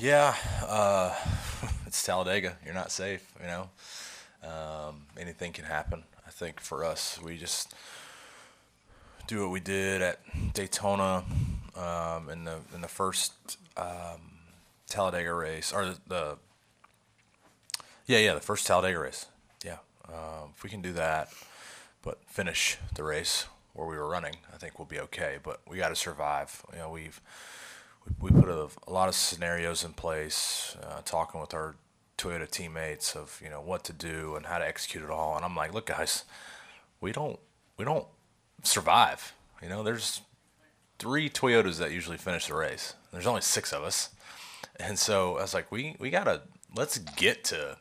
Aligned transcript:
Yeah, 0.00 0.36
uh, 0.64 1.12
it's 1.86 2.04
Talladega. 2.04 2.56
You're 2.64 2.72
not 2.72 2.92
safe. 2.92 3.32
You 3.40 3.48
know, 3.48 3.70
um, 4.44 5.06
anything 5.18 5.52
can 5.52 5.64
happen. 5.64 6.04
I 6.24 6.30
think 6.30 6.60
for 6.60 6.84
us, 6.84 7.18
we 7.20 7.36
just 7.36 7.74
do 9.26 9.40
what 9.42 9.50
we 9.50 9.58
did 9.58 10.00
at 10.00 10.20
Daytona 10.54 11.24
um, 11.76 12.30
in 12.30 12.44
the 12.44 12.58
in 12.76 12.80
the 12.80 12.88
first 12.88 13.58
um, 13.76 14.38
Talladega 14.88 15.34
race, 15.34 15.72
or 15.72 15.86
the, 15.86 15.98
the 16.06 16.36
yeah 18.06 18.18
yeah 18.18 18.34
the 18.34 18.40
first 18.40 18.68
Talladega 18.68 19.00
race. 19.00 19.26
Yeah, 19.64 19.78
um, 20.08 20.52
if 20.56 20.62
we 20.62 20.70
can 20.70 20.80
do 20.80 20.92
that, 20.92 21.30
but 22.02 22.20
finish 22.28 22.78
the 22.94 23.02
race 23.02 23.46
where 23.72 23.88
we 23.88 23.96
were 23.96 24.08
running, 24.08 24.36
I 24.54 24.58
think 24.58 24.78
we'll 24.78 24.86
be 24.86 25.00
okay. 25.00 25.38
But 25.42 25.60
we 25.68 25.76
got 25.76 25.88
to 25.88 25.96
survive. 25.96 26.64
You 26.72 26.78
know, 26.78 26.90
we've 26.90 27.20
we 28.20 28.30
put 28.30 28.48
a, 28.48 28.68
a 28.86 28.92
lot 28.92 29.08
of 29.08 29.14
scenarios 29.14 29.84
in 29.84 29.92
place, 29.92 30.76
uh, 30.82 31.00
talking 31.04 31.40
with 31.40 31.54
our 31.54 31.76
Toyota 32.16 32.50
teammates 32.50 33.14
of 33.14 33.40
you 33.42 33.48
know 33.48 33.60
what 33.60 33.84
to 33.84 33.92
do 33.92 34.34
and 34.34 34.46
how 34.46 34.58
to 34.58 34.66
execute 34.66 35.04
it 35.04 35.10
all. 35.10 35.36
And 35.36 35.44
I'm 35.44 35.54
like, 35.54 35.72
look, 35.72 35.86
guys, 35.86 36.24
we 37.00 37.12
don't 37.12 37.38
we 37.76 37.84
don't 37.84 38.06
survive. 38.62 39.34
You 39.62 39.68
know, 39.68 39.82
there's 39.82 40.20
three 40.98 41.30
Toyotas 41.30 41.78
that 41.78 41.92
usually 41.92 42.16
finish 42.16 42.48
the 42.48 42.54
race. 42.54 42.94
There's 43.12 43.26
only 43.26 43.40
six 43.40 43.72
of 43.72 43.84
us, 43.84 44.10
and 44.78 44.98
so 44.98 45.38
I 45.38 45.42
was 45.42 45.54
like, 45.54 45.70
we 45.70 45.96
we 45.98 46.10
gotta 46.10 46.42
let's 46.74 46.98
get 46.98 47.44
to 47.44 47.76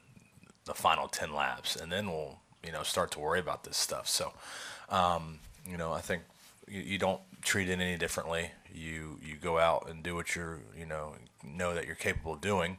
the 0.66 0.74
final 0.74 1.08
ten 1.08 1.34
laps, 1.34 1.76
and 1.76 1.92
then 1.92 2.08
we'll 2.08 2.40
you 2.64 2.72
know 2.72 2.84
start 2.84 3.12
to 3.12 3.20
worry 3.20 3.40
about 3.40 3.64
this 3.64 3.78
stuff. 3.78 4.08
So, 4.08 4.34
um, 4.90 5.40
you 5.68 5.78
know, 5.78 5.94
I 5.94 6.02
think 6.02 6.24
you, 6.68 6.82
you 6.82 6.98
don't 6.98 7.22
treat 7.42 7.70
it 7.70 7.80
any 7.80 7.98
differently. 7.98 8.52
You 8.74 9.20
you 9.24 9.36
go 9.36 9.58
out 9.60 9.88
and 9.90 10.04
do 10.04 10.16
what 10.16 10.36
you're 10.36 10.60
you 10.78 10.86
know 10.86 11.16
know 11.44 11.74
that 11.74 11.86
you're 11.86 11.96
capable 11.96 12.34
of 12.34 12.42
doing, 12.42 12.78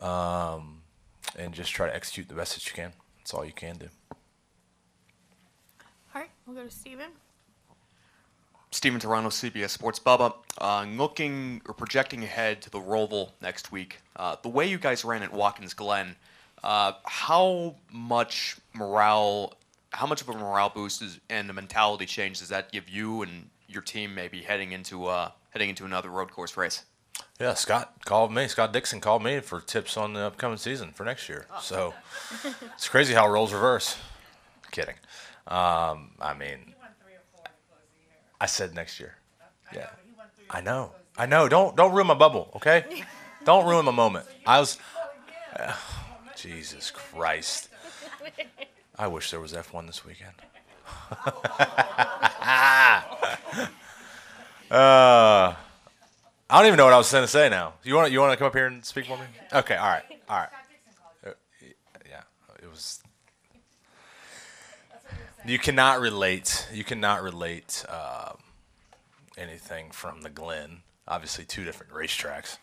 um, 0.00 0.82
and 1.36 1.52
just 1.52 1.72
try 1.72 1.86
to 1.86 1.94
execute 1.94 2.28
the 2.28 2.34
best 2.34 2.54
that 2.54 2.66
you 2.66 2.72
can. 2.74 2.92
That's 3.18 3.34
all 3.34 3.44
you 3.44 3.52
can 3.52 3.76
do. 3.76 3.88
All 6.14 6.22
right, 6.22 6.30
we'll 6.46 6.56
go 6.56 6.64
to 6.64 6.70
Steven. 6.70 7.10
Steven 8.70 9.00
Taranto, 9.00 9.30
CBS 9.30 9.70
Sports. 9.70 9.98
Bubba, 9.98 10.34
uh, 10.60 10.84
looking 10.84 11.62
or 11.66 11.74
projecting 11.74 12.22
ahead 12.24 12.60
to 12.62 12.70
the 12.70 12.78
Roval 12.78 13.30
next 13.40 13.72
week, 13.72 14.00
uh, 14.16 14.36
the 14.42 14.48
way 14.48 14.66
you 14.68 14.78
guys 14.78 15.04
ran 15.04 15.22
at 15.22 15.32
Watkins 15.32 15.72
Glen, 15.72 16.16
uh, 16.62 16.92
how 17.04 17.76
much 17.90 18.56
morale, 18.74 19.54
how 19.92 20.06
much 20.06 20.20
of 20.20 20.28
a 20.28 20.34
morale 20.34 20.70
boost 20.70 21.02
is, 21.02 21.18
and 21.30 21.48
a 21.50 21.52
mentality 21.52 22.06
change 22.06 22.40
does 22.40 22.48
that 22.48 22.70
give 22.72 22.88
you 22.88 23.22
and 23.22 23.50
your 23.66 23.82
team 23.82 24.14
maybe 24.14 24.42
heading 24.42 24.72
into 24.72 25.06
uh, 25.06 25.30
heading 25.50 25.68
into 25.70 25.84
another 25.84 26.10
road 26.10 26.30
course 26.30 26.56
race? 26.56 26.84
Yeah, 27.40 27.54
Scott 27.54 28.04
called 28.04 28.32
me. 28.32 28.48
Scott 28.48 28.72
Dixon 28.72 29.00
called 29.00 29.22
me 29.22 29.40
for 29.40 29.60
tips 29.60 29.96
on 29.96 30.12
the 30.12 30.20
upcoming 30.20 30.58
season 30.58 30.92
for 30.92 31.04
next 31.04 31.28
year. 31.28 31.46
So 31.60 31.94
it's 32.74 32.88
crazy 32.88 33.14
how 33.14 33.28
roles 33.28 33.52
reverse. 33.52 33.96
Kidding. 34.70 34.96
Um, 35.46 36.10
I 36.20 36.34
mean, 36.38 36.74
I 38.40 38.46
said 38.46 38.74
next 38.74 39.00
year. 39.00 39.16
Yeah, 39.74 39.90
I 40.50 40.60
know. 40.60 40.92
I 41.16 41.26
know. 41.26 41.48
Don't 41.48 41.76
don't 41.76 41.92
ruin 41.92 42.06
my 42.06 42.14
bubble, 42.14 42.50
okay? 42.56 42.84
Don't 43.44 43.66
ruin 43.66 43.84
my 43.84 43.92
moment. 43.92 44.26
I 44.46 44.60
was. 44.60 44.78
Uh, 45.56 45.72
Jesus 46.36 46.90
Christ. 46.90 47.70
I 48.98 49.06
wish 49.06 49.30
there 49.30 49.38
was 49.38 49.52
F1 49.52 49.86
this 49.86 50.04
weekend. 50.04 50.32
uh, 54.70 55.54
I 55.54 55.56
don't 56.50 56.66
even 56.66 56.76
know 56.76 56.84
what 56.84 56.94
I 56.94 56.98
was 56.98 57.12
going 57.12 57.22
to 57.22 57.28
say 57.28 57.48
now. 57.48 57.74
You 57.84 57.94
want 57.94 58.10
you 58.10 58.18
want 58.18 58.32
to 58.32 58.36
come 58.36 58.48
up 58.48 58.54
here 58.54 58.66
and 58.66 58.84
speak 58.84 59.06
for 59.06 59.16
me? 59.16 59.24
Okay. 59.52 59.76
All 59.76 59.86
right. 59.88 60.02
All 60.28 60.38
right. 60.38 60.48
Uh, 61.24 61.30
yeah. 62.08 62.22
It 62.60 62.68
was. 62.68 63.00
You 65.46 65.60
cannot 65.60 66.00
relate. 66.00 66.66
You 66.72 66.82
cannot 66.82 67.22
relate 67.22 67.84
uh, 67.88 68.32
anything 69.36 69.92
from 69.92 70.22
the 70.22 70.30
Glen. 70.30 70.82
Obviously, 71.06 71.44
two 71.44 71.64
different 71.64 71.92
racetracks, 71.92 72.58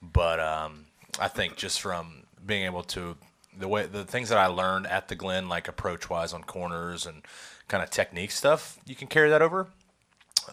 but 0.00 0.40
um, 0.40 0.86
I 1.20 1.28
think 1.28 1.56
just 1.56 1.80
from 1.82 2.24
being 2.44 2.64
able 2.64 2.82
to 2.84 3.16
the 3.58 3.68
way 3.68 3.86
the 3.86 4.04
things 4.04 4.28
that 4.28 4.38
I 4.38 4.46
learned 4.46 4.86
at 4.86 5.08
the 5.08 5.14
Glen, 5.14 5.48
like 5.48 5.68
approach 5.68 6.10
wise 6.10 6.32
on 6.32 6.44
corners 6.44 7.06
and 7.06 7.22
kind 7.68 7.82
of 7.82 7.90
technique 7.90 8.30
stuff, 8.30 8.78
you 8.86 8.94
can 8.94 9.08
carry 9.08 9.30
that 9.30 9.42
over. 9.42 9.68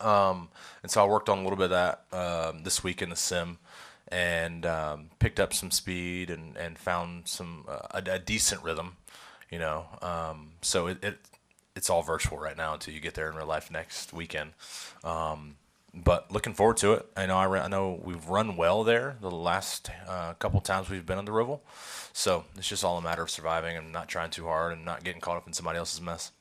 Um, 0.01 0.49
and 0.81 0.91
so 0.91 1.03
I 1.03 1.07
worked 1.07 1.29
on 1.29 1.39
a 1.39 1.41
little 1.43 1.57
bit 1.57 1.71
of 1.71 2.01
that 2.11 2.17
um, 2.17 2.63
this 2.63 2.83
week 2.83 3.01
in 3.01 3.09
the 3.09 3.15
sim, 3.15 3.59
and 4.07 4.65
um, 4.65 5.09
picked 5.19 5.39
up 5.39 5.53
some 5.53 5.71
speed 5.71 6.29
and, 6.29 6.57
and 6.57 6.77
found 6.77 7.27
some 7.27 7.65
uh, 7.67 8.01
a, 8.05 8.13
a, 8.13 8.19
decent 8.19 8.63
rhythm, 8.63 8.97
you 9.49 9.59
know. 9.59 9.85
Um, 10.01 10.51
so 10.61 10.87
it, 10.87 11.03
it, 11.03 11.19
it's 11.75 11.89
all 11.89 12.01
virtual 12.01 12.37
right 12.37 12.57
now 12.57 12.73
until 12.73 12.93
you 12.93 12.99
get 12.99 13.13
there 13.13 13.29
in 13.29 13.35
real 13.35 13.45
life 13.45 13.71
next 13.71 14.13
weekend. 14.13 14.53
Um, 15.03 15.55
but 15.93 16.31
looking 16.31 16.53
forward 16.53 16.77
to 16.77 16.93
it. 16.93 17.05
I 17.15 17.25
know 17.25 17.37
I, 17.37 17.63
I 17.63 17.67
know 17.67 17.99
we've 18.03 18.27
run 18.27 18.57
well 18.57 18.83
there 18.83 19.17
the 19.21 19.31
last 19.31 19.89
uh, 20.07 20.33
couple 20.33 20.59
times 20.61 20.89
we've 20.89 21.05
been 21.05 21.17
on 21.17 21.25
the 21.25 21.31
Roval, 21.31 21.59
so 22.13 22.45
it's 22.57 22.67
just 22.67 22.83
all 22.83 22.97
a 22.97 23.01
matter 23.01 23.21
of 23.21 23.29
surviving 23.29 23.77
and 23.77 23.91
not 23.91 24.07
trying 24.07 24.31
too 24.31 24.45
hard 24.45 24.73
and 24.73 24.83
not 24.83 25.03
getting 25.03 25.21
caught 25.21 25.37
up 25.37 25.47
in 25.47 25.53
somebody 25.53 25.77
else's 25.77 26.01
mess. 26.01 26.31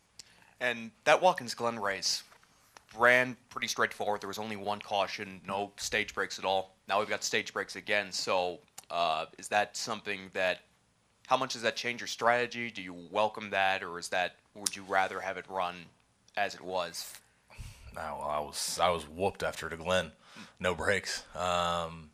And 0.61 0.93
that 1.05 1.21
Watkins 1.21 1.55
Glen 1.55 1.79
race 1.79 2.23
ran 2.97 3.37
pretty 3.51 3.69
straightforward. 3.69 4.21
There 4.21 4.29
was 4.29 4.39
only 4.39 4.57
one 4.57 4.81
caution, 4.81 5.41
no 5.47 5.73
stage 5.77 6.15
breaks 6.15 6.39
at 6.39 6.45
all. 6.45 6.75
Now 6.89 7.01
we've 7.01 7.09
got 7.09 7.25
stage 7.25 7.53
breaks 7.53 7.77
again. 7.77 8.13
So 8.13 8.59
uh, 8.91 9.27
is 9.39 9.49
that 9.49 9.77
something 9.77 10.31
that? 10.35 10.61
How 11.27 11.37
much 11.37 11.55
does 11.55 11.63
that 11.63 11.77
change 11.77 12.01
your 12.01 12.09
strategy? 12.09 12.71
Do 12.71 12.83
you 12.83 12.95
welcome 13.11 13.51
that, 13.51 13.83
or 13.83 13.99
is 13.99 14.09
that? 14.09 14.37
Would 14.55 14.77
you 14.77 14.83
rather 14.83 15.21
have 15.21 15.37
it 15.37 15.47
run 15.49 15.77
as 16.37 16.55
it 16.55 16.61
was? 16.61 17.13
No, 17.95 18.01
I 18.01 18.41
was 18.41 18.79
I 18.81 18.91
was 18.91 19.05
whooped 19.09 19.43
after 19.43 19.69
the 19.69 19.77
Glen, 19.77 20.13
no 20.59 20.75
breaks. 20.75 21.25
Um, 21.37 22.11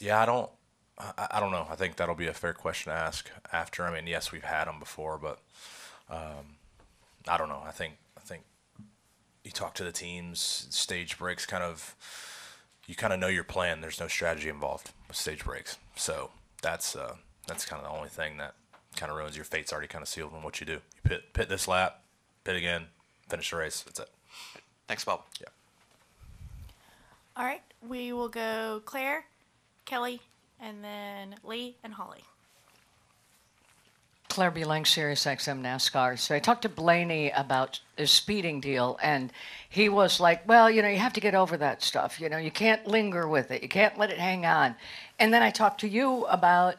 yeah, 0.00 0.20
I 0.20 0.26
don't. 0.26 0.50
I, 0.98 1.28
I, 1.32 1.40
don't 1.40 1.52
know. 1.52 1.66
I 1.70 1.74
think 1.74 1.96
that'll 1.96 2.14
be 2.14 2.26
a 2.26 2.34
fair 2.34 2.52
question 2.52 2.92
to 2.92 2.98
ask 2.98 3.30
after. 3.52 3.84
I 3.84 3.94
mean, 3.94 4.06
yes, 4.06 4.30
we've 4.30 4.44
had 4.44 4.66
them 4.66 4.78
before, 4.78 5.18
but 5.18 5.40
um, 6.10 6.56
I 7.26 7.36
don't 7.36 7.48
know. 7.48 7.62
I 7.66 7.70
think 7.70 7.94
I 8.16 8.20
think 8.20 8.42
you 9.44 9.50
talk 9.50 9.74
to 9.74 9.84
the 9.84 9.92
teams, 9.92 10.66
stage 10.70 11.18
breaks 11.18 11.46
kind 11.46 11.64
of 11.64 11.96
you 12.86 12.94
kind 12.94 13.12
of 13.12 13.20
know 13.20 13.28
your 13.28 13.44
plan. 13.44 13.80
There's 13.80 14.00
no 14.00 14.08
strategy 14.08 14.48
involved 14.48 14.90
with 15.08 15.16
stage 15.16 15.44
breaks, 15.44 15.78
so 15.96 16.30
that's 16.62 16.96
uh, 16.96 17.16
that's 17.46 17.64
kind 17.64 17.82
of 17.82 17.88
the 17.88 17.96
only 17.96 18.08
thing 18.08 18.36
that 18.38 18.54
kind 18.96 19.10
of 19.10 19.18
ruins 19.18 19.36
your 19.36 19.44
fate's 19.44 19.72
already 19.72 19.88
kind 19.88 20.02
of 20.02 20.08
sealed 20.08 20.32
in 20.34 20.42
what 20.42 20.60
you 20.60 20.66
do. 20.66 20.72
You 20.72 21.02
pit 21.04 21.32
pit 21.32 21.48
this 21.48 21.68
lap, 21.68 22.02
pit 22.44 22.56
again, 22.56 22.86
finish 23.28 23.50
the 23.50 23.56
race. 23.56 23.82
That's 23.82 24.00
it. 24.00 24.10
Thanks, 24.88 25.04
Bob. 25.04 25.22
Yeah. 25.40 25.46
All 27.36 27.44
right, 27.44 27.62
we 27.86 28.12
will 28.12 28.28
go 28.28 28.82
Claire, 28.84 29.24
Kelly, 29.84 30.20
and 30.60 30.84
then 30.84 31.36
Lee 31.44 31.76
and 31.82 31.94
Holly. 31.94 32.24
Claire 34.32 34.50
Lang, 34.50 34.86
Sirius 34.86 35.26
XM 35.26 35.60
NASCAR. 35.60 36.18
So 36.18 36.34
I 36.34 36.38
talked 36.38 36.62
to 36.62 36.68
Blaney 36.70 37.30
about 37.32 37.80
the 37.96 38.06
speeding 38.06 38.60
deal, 38.60 38.98
and 39.02 39.30
he 39.68 39.90
was 39.90 40.20
like, 40.20 40.48
"Well, 40.48 40.70
you 40.70 40.80
know, 40.80 40.88
you 40.88 40.98
have 40.98 41.12
to 41.12 41.20
get 41.20 41.34
over 41.34 41.58
that 41.58 41.82
stuff. 41.82 42.18
You 42.18 42.30
know, 42.30 42.38
you 42.38 42.50
can't 42.50 42.86
linger 42.86 43.28
with 43.28 43.50
it. 43.50 43.62
You 43.62 43.68
can't 43.68 43.98
let 43.98 44.10
it 44.10 44.18
hang 44.18 44.46
on." 44.46 44.74
And 45.18 45.34
then 45.34 45.42
I 45.42 45.50
talked 45.50 45.80
to 45.80 45.88
you 45.88 46.24
about 46.26 46.76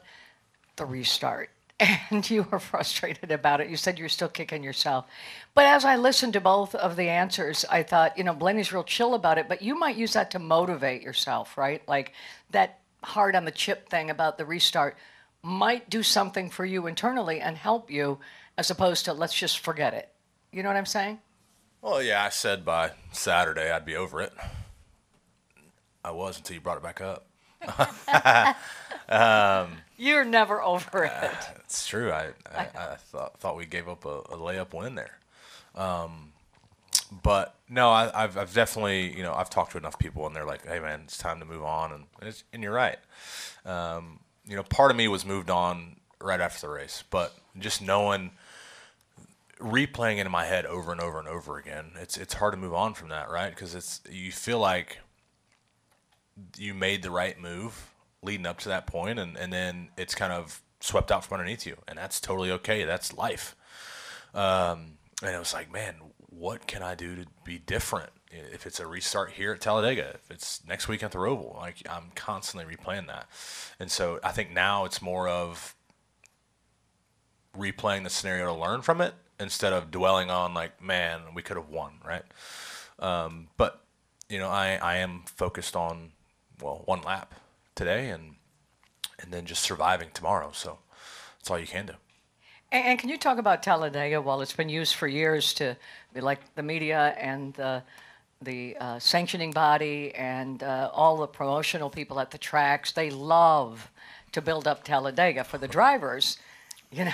the 0.78 0.86
restart, 0.86 1.52
and 1.80 2.30
you 2.30 2.44
were 2.44 2.60
frustrated 2.60 3.32
about 3.32 3.62
it. 3.62 3.70
You 3.70 3.78
said 3.78 4.00
you're 4.00 4.10
still 4.10 4.30
kicking 4.30 4.64
yourself. 4.64 5.06
But 5.54 5.66
as 5.66 5.86
I 5.86 5.96
listened 5.96 6.34
to 6.34 6.42
both 6.42 6.76
of 6.76 6.96
the 6.96 7.10
answers, 7.10 7.66
I 7.70 7.84
thought, 7.84 8.18
you 8.18 8.24
know, 8.24 8.34
Blaney's 8.34 8.74
real 8.74 8.84
chill 8.84 9.14
about 9.14 9.38
it, 9.38 9.48
but 9.50 9.62
you 9.62 9.78
might 9.78 9.98
use 9.98 10.14
that 10.14 10.32
to 10.32 10.40
motivate 10.40 11.02
yourself, 11.02 11.58
right? 11.58 11.82
Like 11.88 12.14
that 12.52 12.80
hard 13.04 13.36
on 13.36 13.46
the 13.46 13.52
chip 13.52 13.90
thing 13.90 14.10
about 14.10 14.38
the 14.38 14.46
restart 14.46 14.98
might 15.42 15.90
do 15.90 16.04
something 16.04 16.50
for 16.50 16.66
you 16.66 16.88
internally 16.88 17.42
and 17.42 17.58
help 17.58 17.92
you 17.92 18.20
as 18.58 18.70
opposed 18.70 19.06
to 19.06 19.14
let's 19.14 19.38
just 19.38 19.60
forget 19.60 19.94
it. 19.94 20.10
You 20.52 20.64
know 20.64 20.70
what 20.70 20.78
I'm 20.78 20.86
saying? 20.86 21.20
Well, 21.82 22.02
yeah, 22.02 22.24
I 22.24 22.30
said 22.30 22.64
by 22.64 22.92
Saturday 23.12 23.72
I'd 23.72 23.86
be 23.86 23.96
over 23.96 24.22
it. 24.22 24.32
I 26.06 26.12
was 26.12 26.38
until 26.38 26.56
you 26.56 26.62
brought 26.62 26.78
it 26.78 26.84
back 26.84 27.02
up. 27.02 27.26
Um, 29.10 29.78
You're 29.98 30.26
never 30.26 30.62
over 30.62 31.06
it. 31.06 31.12
Uh, 31.12 31.30
it's 31.60 31.88
true. 31.88 32.12
I, 32.12 32.30
I, 32.54 32.68
I, 32.76 32.96
thought 32.96 33.40
thought 33.40 33.56
we 33.56 33.66
gave 33.66 33.88
up 33.88 34.06
a, 34.06 34.20
a 34.20 34.38
layup 34.38 34.74
win 34.74 34.96
there. 34.96 35.18
Um, 35.76 36.34
but 37.22 37.56
no, 37.70 37.90
I, 37.90 38.22
have 38.22 38.38
I've 38.38 38.54
definitely 38.54 39.16
you 39.16 39.24
know 39.24 39.34
I've 39.34 39.50
talked 39.50 39.72
to 39.74 39.78
enough 39.78 40.00
people 40.00 40.26
and 40.26 40.36
they're 40.36 40.46
like, 40.46 40.66
hey 40.68 40.80
man, 40.80 41.02
it's 41.06 41.18
time 41.18 41.40
to 41.40 41.46
move 41.46 41.64
on, 41.64 42.06
and 42.22 42.44
and 42.52 42.64
you're 42.64 42.74
right. 42.74 43.00
Um, 43.66 44.20
you 44.46 44.56
know, 44.56 44.64
part 44.64 44.92
of 44.92 44.98
me 44.98 45.08
was 45.08 45.26
moved 45.26 45.50
on 45.50 45.98
right 46.22 46.42
after 46.42 46.68
the 46.68 46.74
race, 46.74 47.04
but 47.10 47.34
just 47.60 47.82
knowing 47.82 48.32
replaying 49.60 50.18
it 50.18 50.26
in 50.26 50.32
my 50.32 50.46
head 50.46 50.66
over 50.66 50.92
and 50.92 51.00
over 51.00 51.20
and 51.20 51.28
over 51.28 51.58
again, 51.58 51.92
it's 52.00 52.18
it's 52.18 52.34
hard 52.36 52.54
to 52.54 52.60
move 52.60 52.74
on 52.74 52.94
from 52.94 53.10
that, 53.10 53.30
right? 53.30 53.50
Because 53.50 53.76
it's 53.76 54.02
you 54.10 54.32
feel 54.32 54.60
like 54.60 55.00
you 56.58 56.74
made 56.74 57.04
the 57.04 57.12
right 57.12 57.40
move 57.40 57.92
leading 58.22 58.46
up 58.46 58.60
to 58.60 58.70
that 58.70 58.88
point, 58.88 59.20
and, 59.20 59.38
and 59.38 59.52
then 59.52 59.90
it's 59.98 60.16
kind 60.16 60.34
of 60.34 60.62
swept 60.80 61.12
out 61.12 61.26
from 61.26 61.36
underneath 61.40 61.66
you, 61.66 61.78
and 61.88 61.98
that's 61.98 62.20
totally 62.20 62.52
okay. 62.52 62.84
That's 62.84 63.14
life. 63.14 63.56
Um, 64.34 64.98
and 65.22 65.36
it 65.36 65.40
was 65.40 65.54
like, 65.54 65.72
man, 65.72 65.96
what 66.30 66.68
can 66.68 66.82
I 66.82 66.96
do 66.96 67.16
to 67.16 67.26
be 67.44 67.60
different? 67.60 68.10
If 68.32 68.66
it's 68.66 68.80
a 68.80 68.88
restart 68.88 69.32
here 69.32 69.54
at 69.54 69.62
Talladega, 69.62 70.16
if 70.16 70.32
it's 70.32 70.62
next 70.68 70.88
week 70.88 71.04
at 71.04 71.12
the 71.12 71.20
Roval, 71.20 71.56
like 71.56 71.78
I'm 71.88 72.12
constantly 72.16 72.76
replaying 72.76 73.08
that. 73.08 73.28
And 73.80 73.92
so 73.92 74.20
I 74.24 74.32
think 74.32 74.52
now 74.52 74.86
it's 74.86 75.02
more 75.04 75.30
of 75.30 75.76
replaying 77.56 78.04
the 78.04 78.10
scenario 78.10 78.48
to 78.48 78.60
learn 78.60 78.82
from 78.82 79.02
it 79.02 79.14
instead 79.40 79.72
of 79.72 79.92
dwelling 79.92 80.32
on 80.32 80.56
like, 80.56 80.82
man, 80.82 81.22
we 81.36 81.44
could 81.44 81.58
have 81.58 81.70
won, 81.70 82.00
right? 82.04 82.24
Um, 82.98 83.50
but 83.56 83.84
you 84.30 84.40
know, 84.40 84.50
I, 84.50 84.80
I 84.82 84.96
am 84.98 85.24
focused 85.28 85.76
on 85.76 86.12
well 86.62 86.82
one 86.86 87.02
lap 87.02 87.34
today 87.76 88.10
and 88.10 88.36
and 89.20 89.32
then 89.32 89.46
just 89.46 89.64
surviving 89.64 90.10
tomorrow. 90.14 90.52
So 90.54 90.80
that's 91.38 91.50
all 91.50 91.60
you 91.60 91.68
can 91.68 91.86
do. 91.86 91.94
And, 92.72 92.86
and 92.86 93.00
can 93.00 93.10
you 93.10 93.18
talk 93.18 93.38
about 93.38 93.64
Talladega? 93.64 94.22
Well, 94.22 94.42
it's 94.42 94.54
been 94.54 94.70
used 94.70 94.96
for 94.96 95.08
years 95.08 95.54
to 95.56 95.78
be 96.14 96.22
like 96.22 96.40
the 96.56 96.64
media 96.64 97.16
and 97.18 97.54
the 97.54 97.84
the 98.42 98.76
uh, 98.78 99.00
sanctioning 99.00 99.52
body 99.52 100.14
and 100.16 100.64
uh, 100.64 100.90
all 100.94 101.16
the 101.16 101.28
promotional 101.28 101.90
people 101.90 102.20
at 102.20 102.30
the 102.30 102.38
tracks. 102.38 102.92
They 102.92 103.10
love 103.10 103.90
to 104.34 104.42
build 104.42 104.68
up 104.68 104.84
Talladega 104.84 105.46
for 105.46 105.58
the 105.58 105.68
drivers. 105.68 106.38
You 106.92 107.06
know, 107.06 107.14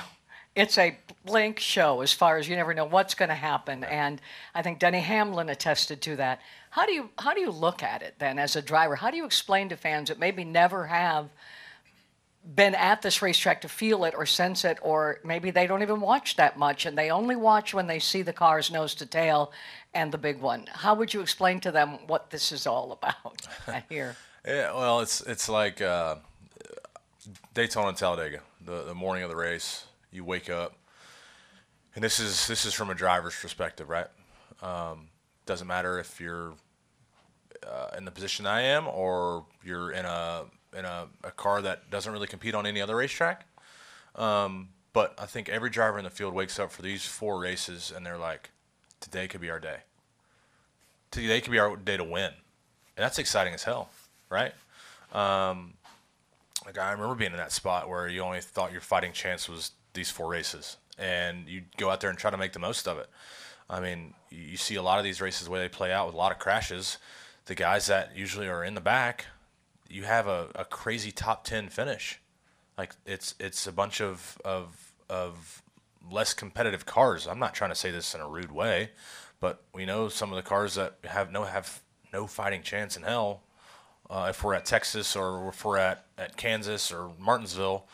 it's 0.55 0.77
a 0.77 0.97
blink 1.25 1.59
show 1.59 2.01
as 2.01 2.11
far 2.11 2.37
as 2.37 2.49
you 2.49 2.55
never 2.55 2.73
know 2.73 2.85
what's 2.85 3.13
going 3.13 3.29
to 3.29 3.35
happen. 3.35 3.83
And 3.83 4.19
I 4.53 4.61
think 4.61 4.79
Denny 4.79 4.99
Hamlin 4.99 5.49
attested 5.49 6.01
to 6.03 6.15
that. 6.17 6.41
How 6.71 6.85
do 6.85 6.93
you 6.93 7.09
how 7.17 7.33
do 7.33 7.41
you 7.41 7.51
look 7.51 7.83
at 7.83 8.01
it 8.01 8.15
then 8.19 8.39
as 8.39 8.55
a 8.55 8.61
driver? 8.61 8.95
How 8.95 9.11
do 9.11 9.17
you 9.17 9.25
explain 9.25 9.69
to 9.69 9.77
fans 9.77 10.09
that 10.09 10.19
maybe 10.19 10.43
never 10.43 10.87
have 10.87 11.29
been 12.55 12.73
at 12.75 13.01
this 13.01 13.21
racetrack 13.21 13.61
to 13.61 13.69
feel 13.69 14.05
it 14.05 14.13
or 14.15 14.25
sense 14.25 14.65
it, 14.65 14.79
or 14.81 15.19
maybe 15.23 15.51
they 15.51 15.67
don't 15.67 15.81
even 15.81 16.01
watch 16.01 16.35
that 16.37 16.57
much 16.57 16.85
and 16.85 16.97
they 16.97 17.11
only 17.11 17.35
watch 17.35 17.73
when 17.73 17.87
they 17.87 17.99
see 17.99 18.21
the 18.21 18.33
cars 18.33 18.71
nose 18.71 18.95
to 18.95 19.05
tail 19.05 19.51
and 19.93 20.11
the 20.11 20.17
big 20.17 20.39
one. 20.39 20.65
How 20.71 20.95
would 20.95 21.13
you 21.13 21.21
explain 21.21 21.59
to 21.61 21.71
them 21.71 21.99
what 22.07 22.29
this 22.29 22.51
is 22.51 22.65
all 22.65 22.91
about 22.91 23.47
here? 23.89 24.15
Yeah, 24.45 24.73
well, 24.73 25.01
it's 25.01 25.21
it's 25.21 25.49
like 25.49 25.81
uh, 25.81 26.15
Daytona 27.53 27.89
and 27.89 27.97
Talladega. 27.97 28.41
The 28.65 28.83
the 28.83 28.95
morning 28.95 29.23
of 29.23 29.29
the 29.29 29.35
race, 29.35 29.85
you 30.11 30.23
wake 30.23 30.49
up, 30.49 30.75
and 31.95 32.03
this 32.03 32.19
is 32.19 32.47
this 32.47 32.65
is 32.65 32.73
from 32.73 32.89
a 32.89 32.95
driver's 32.95 33.35
perspective, 33.35 33.89
right? 33.89 34.07
Um, 34.61 35.07
doesn't 35.45 35.67
matter 35.67 35.99
if 35.99 36.19
you're 36.19 36.53
uh, 37.65 37.89
in 37.97 38.05
the 38.05 38.11
position 38.11 38.45
I 38.45 38.61
am 38.61 38.87
or 38.87 39.45
you're 39.63 39.91
in 39.91 40.05
a 40.05 40.45
in 40.77 40.85
a, 40.85 41.07
a 41.23 41.31
car 41.31 41.61
that 41.61 41.89
doesn't 41.89 42.11
really 42.11 42.27
compete 42.27 42.55
on 42.55 42.65
any 42.65 42.81
other 42.81 42.95
racetrack. 42.95 43.45
Um, 44.15 44.69
but 44.93 45.13
I 45.17 45.25
think 45.25 45.49
every 45.49 45.69
driver 45.69 45.97
in 45.97 46.03
the 46.03 46.09
field 46.09 46.33
wakes 46.33 46.59
up 46.59 46.71
for 46.71 46.81
these 46.81 47.05
four 47.05 47.39
races 47.39 47.91
and 47.95 48.05
they're 48.05 48.17
like, 48.17 48.51
today 48.99 49.27
could 49.27 49.41
be 49.41 49.49
our 49.49 49.59
day. 49.59 49.77
Today 51.11 51.41
could 51.41 51.51
be 51.51 51.59
our 51.59 51.75
day 51.75 51.97
to 51.97 52.03
win. 52.03 52.31
And 52.95 53.03
that's 53.03 53.17
exciting 53.17 53.53
as 53.53 53.63
hell, 53.63 53.89
right? 54.29 54.53
Um, 55.11 55.73
like 56.65 56.77
I 56.77 56.91
remember 56.91 57.15
being 57.15 57.31
in 57.31 57.37
that 57.37 57.51
spot 57.51 57.89
where 57.89 58.07
you 58.07 58.21
only 58.21 58.41
thought 58.41 58.71
your 58.71 58.81
fighting 58.81 59.13
chance 59.13 59.49
was 59.49 59.71
these 59.99 60.09
four 60.09 60.29
races, 60.29 60.77
and 60.97 61.47
you 61.47 61.63
go 61.77 61.89
out 61.89 61.99
there 62.01 62.09
and 62.09 62.17
try 62.17 62.31
to 62.31 62.37
make 62.37 62.53
the 62.53 62.59
most 62.59 62.87
of 62.87 62.97
it. 62.97 63.09
I 63.69 63.79
mean, 63.79 64.13
you 64.29 64.57
see 64.57 64.75
a 64.75 64.81
lot 64.81 64.97
of 64.97 65.03
these 65.03 65.21
races 65.21 65.45
the 65.45 65.51
way 65.51 65.59
they 65.59 65.69
play 65.69 65.91
out 65.91 66.07
with 66.07 66.15
a 66.15 66.17
lot 66.17 66.31
of 66.31 66.39
crashes. 66.39 66.97
The 67.45 67.55
guys 67.55 67.87
that 67.87 68.15
usually 68.15 68.47
are 68.47 68.63
in 68.63 68.75
the 68.75 68.81
back, 68.81 69.25
you 69.89 70.03
have 70.03 70.27
a, 70.27 70.47
a 70.55 70.65
crazy 70.65 71.11
top 71.11 71.43
ten 71.43 71.69
finish. 71.69 72.19
Like 72.77 72.93
it's 73.05 73.35
it's 73.39 73.67
a 73.67 73.71
bunch 73.71 74.01
of 74.01 74.37
of 74.45 74.93
of 75.09 75.61
less 76.09 76.33
competitive 76.33 76.85
cars. 76.85 77.27
I'm 77.27 77.39
not 77.39 77.53
trying 77.53 77.71
to 77.71 77.75
say 77.75 77.91
this 77.91 78.15
in 78.15 78.21
a 78.21 78.27
rude 78.27 78.51
way, 78.51 78.91
but 79.39 79.61
we 79.73 79.85
know 79.85 80.09
some 80.09 80.31
of 80.31 80.37
the 80.37 80.49
cars 80.49 80.75
that 80.75 80.95
have 81.03 81.31
no 81.31 81.43
have 81.43 81.81
no 82.13 82.25
fighting 82.25 82.63
chance 82.63 82.95
in 82.97 83.03
hell. 83.03 83.41
Uh, 84.09 84.27
if 84.29 84.43
we're 84.43 84.55
at 84.55 84.65
Texas 84.65 85.15
or 85.15 85.49
if 85.49 85.63
we're 85.63 85.77
at, 85.77 86.05
at 86.17 86.35
Kansas 86.35 86.91
or 86.91 87.11
Martinsville, 87.19 87.87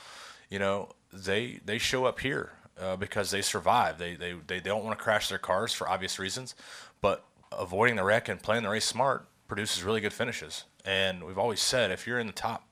you 0.49 0.59
know, 0.59 0.89
they 1.15 1.59
they 1.65 1.77
show 1.77 2.05
up 2.05 2.19
here 2.19 2.51
uh, 2.79 2.95
because 2.95 3.31
they 3.31 3.41
survive. 3.41 3.97
They, 3.97 4.15
they 4.15 4.35
they 4.45 4.59
don't 4.59 4.83
want 4.83 4.97
to 4.97 5.03
crash 5.03 5.29
their 5.29 5.37
cars 5.37 5.73
for 5.73 5.89
obvious 5.89 6.19
reasons, 6.19 6.55
but 7.01 7.23
avoiding 7.51 7.95
the 7.95 8.03
wreck 8.03 8.27
and 8.27 8.41
playing 8.41 8.63
the 8.63 8.69
race 8.69 8.85
smart 8.85 9.27
produces 9.47 9.83
really 9.83 10.01
good 10.01 10.13
finishes. 10.13 10.65
And 10.83 11.23
we've 11.23 11.37
always 11.37 11.61
said 11.61 11.91
if 11.91 12.05
you're 12.05 12.19
in 12.19 12.27
the 12.27 12.33
top, 12.33 12.67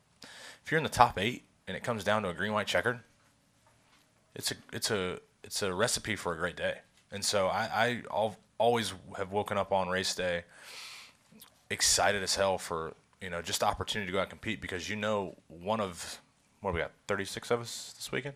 if 0.63 0.71
you're 0.71 0.77
in 0.77 0.83
the 0.83 0.89
top 0.89 1.19
eight 1.19 1.43
and 1.67 1.77
it 1.77 1.83
comes 1.83 2.03
down 2.03 2.23
to 2.23 2.29
a 2.29 2.33
green 2.33 2.53
white 2.53 2.67
checkered, 2.67 2.99
it's 4.35 4.51
a 4.51 4.55
it's 4.71 4.91
a 4.91 5.19
it's 5.43 5.61
a 5.61 5.73
recipe 5.73 6.15
for 6.15 6.33
a 6.33 6.37
great 6.37 6.57
day. 6.57 6.79
And 7.11 7.23
so 7.23 7.47
I 7.47 8.01
I 8.13 8.35
always 8.57 8.93
have 9.17 9.31
woken 9.31 9.57
up 9.57 9.71
on 9.71 9.89
race 9.89 10.13
day 10.15 10.43
excited 11.69 12.21
as 12.21 12.35
hell 12.35 12.57
for 12.57 12.93
you 13.21 13.29
know 13.29 13.41
just 13.41 13.63
opportunity 13.63 14.07
to 14.07 14.13
go 14.13 14.19
out 14.19 14.23
and 14.23 14.29
compete 14.31 14.61
because 14.61 14.89
you 14.89 14.95
know 14.95 15.35
one 15.47 15.79
of 15.79 16.19
what 16.63 16.73
we 16.73 16.79
got 16.79 16.91
36 17.07 17.51
of 17.51 17.61
us 17.61 17.93
this 17.97 18.11
weekend 18.11 18.33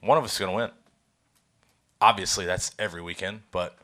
one 0.00 0.16
of 0.16 0.22
us 0.22 0.34
is 0.34 0.38
going 0.38 0.50
to 0.50 0.56
win 0.56 0.70
obviously 2.00 2.46
that's 2.46 2.70
every 2.78 3.02
weekend 3.02 3.42
but 3.50 3.76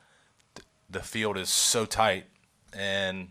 th- 0.54 0.66
the 0.88 1.00
field 1.00 1.36
is 1.36 1.48
so 1.48 1.84
tight 1.84 2.26
and 2.72 3.28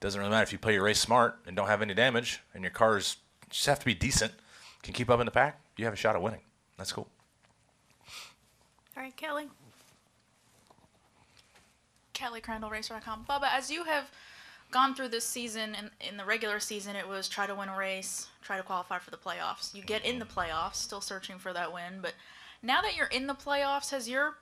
doesn't 0.00 0.18
really 0.18 0.30
matter 0.30 0.42
if 0.42 0.52
you 0.52 0.58
play 0.58 0.74
your 0.74 0.82
race 0.82 0.98
smart 0.98 1.38
and 1.46 1.54
don't 1.54 1.68
have 1.68 1.82
any 1.82 1.94
damage 1.94 2.40
and 2.54 2.64
your 2.64 2.70
cars 2.72 3.16
just 3.50 3.66
have 3.66 3.78
to 3.78 3.84
be 3.86 3.94
decent 3.94 4.32
can 4.82 4.92
keep 4.94 5.08
up 5.10 5.20
in 5.20 5.26
the 5.26 5.30
pack 5.32 5.60
you 5.76 5.84
have 5.84 5.94
a 5.94 5.96
shot 5.96 6.16
at 6.16 6.22
winning 6.22 6.40
that's 6.76 6.90
cool 6.92 7.06
All 8.96 9.02
right, 9.04 9.16
Kelly. 9.16 9.46
Kelly 12.14 12.40
Crandall 12.40 12.70
Racer.com. 12.70 13.26
Bubba, 13.30 13.48
as 13.52 13.70
you 13.70 13.84
have 13.84 14.10
gone 14.70 14.94
through 14.94 15.08
this 15.08 15.24
season, 15.24 15.74
in, 15.74 15.90
in 16.08 16.16
the 16.16 16.24
regular 16.24 16.60
season, 16.60 16.96
it 16.96 17.08
was 17.08 17.28
try 17.28 17.46
to 17.46 17.54
win 17.54 17.68
a 17.68 17.76
race, 17.76 18.28
try 18.42 18.56
to 18.56 18.62
qualify 18.62 18.98
for 18.98 19.10
the 19.10 19.16
playoffs. 19.16 19.74
You 19.74 19.82
get 19.82 20.04
in 20.04 20.18
the 20.18 20.24
playoffs, 20.24 20.76
still 20.76 21.00
searching 21.00 21.38
for 21.38 21.52
that 21.52 21.72
win. 21.72 22.00
But 22.02 22.14
now 22.62 22.80
that 22.82 22.96
you're 22.96 23.06
in 23.06 23.26
the 23.26 23.34
playoffs, 23.34 23.90
has 23.90 24.08
your 24.08 24.36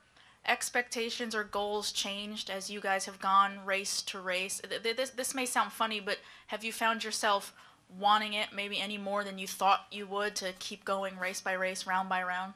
expectations 0.45 1.35
or 1.35 1.43
goals 1.43 1.91
changed 1.91 2.49
as 2.49 2.69
you 2.69 2.79
guys 2.79 3.05
have 3.05 3.19
gone 3.19 3.59
race 3.65 4.01
to 4.03 4.19
race? 4.19 4.61
This, 4.83 5.11
this 5.11 5.35
may 5.35 5.45
sound 5.45 5.71
funny, 5.71 5.99
but 5.99 6.17
have 6.47 6.63
you 6.63 6.71
found 6.71 7.03
yourself 7.03 7.53
wanting 7.97 8.33
it 8.33 8.47
maybe 8.53 8.79
any 8.79 8.97
more 8.97 9.23
than 9.23 9.37
you 9.37 9.47
thought 9.47 9.87
you 9.91 10.05
would 10.07 10.35
to 10.35 10.53
keep 10.59 10.83
going 10.83 11.17
race 11.17 11.41
by 11.41 11.53
race, 11.53 11.87
round 11.87 12.09
by 12.09 12.21
round? 12.21 12.53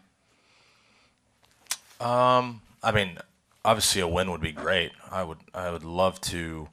Um, 1.99 2.61
I 2.81 2.91
mean, 2.91 3.17
obviously 3.63 4.01
a 4.01 4.07
win 4.07 4.31
would 4.31 4.41
be 4.41 4.51
great. 4.51 4.91
I 5.09 5.23
would 5.23 5.37
I 5.53 5.71
would 5.71 5.83
love 5.83 6.19
to 6.21 6.67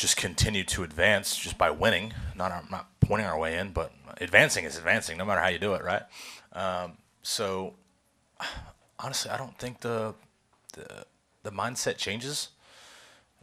just 0.00 0.16
continue 0.16 0.64
to 0.64 0.82
advance 0.82 1.36
just 1.36 1.58
by 1.58 1.70
winning. 1.70 2.14
Not 2.34 2.52
our, 2.52 2.64
not 2.70 2.88
pointing 3.00 3.26
our 3.26 3.38
way 3.38 3.58
in, 3.58 3.70
but 3.72 3.92
advancing 4.20 4.64
is 4.64 4.76
advancing, 4.76 5.18
no 5.18 5.24
matter 5.24 5.40
how 5.40 5.48
you 5.48 5.58
do 5.58 5.74
it, 5.74 5.84
right? 5.84 6.02
Um, 6.52 6.98
so 7.22 7.74
honestly, 8.98 9.30
I 9.30 9.36
don't 9.36 9.56
think 9.58 9.80
the 9.80 10.14
the 10.74 11.04
the 11.42 11.50
mindset 11.50 11.96
changes. 11.96 12.48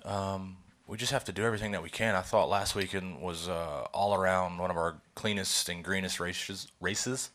Um, 0.05 0.57
we 0.87 0.97
just 0.97 1.11
have 1.11 1.25
to 1.25 1.33
do 1.33 1.43
everything 1.43 1.71
that 1.71 1.83
we 1.83 1.89
can. 1.89 2.15
I 2.15 2.21
thought 2.21 2.49
last 2.49 2.73
weekend 2.73 3.21
was 3.21 3.49
uh, 3.49 3.87
all 3.93 4.15
around 4.15 4.57
one 4.57 4.71
of 4.71 4.77
our 4.77 5.01
cleanest 5.15 5.67
and 5.67 5.83
greenest 5.83 6.19
races. 6.19 6.67
Races. 6.79 7.29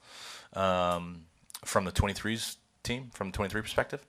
Um, 0.54 1.24
from 1.64 1.84
the 1.84 1.92
23s 1.92 2.56
team, 2.82 3.10
from 3.12 3.30
the 3.30 3.36
23 3.36 3.62
perspective. 3.62 4.04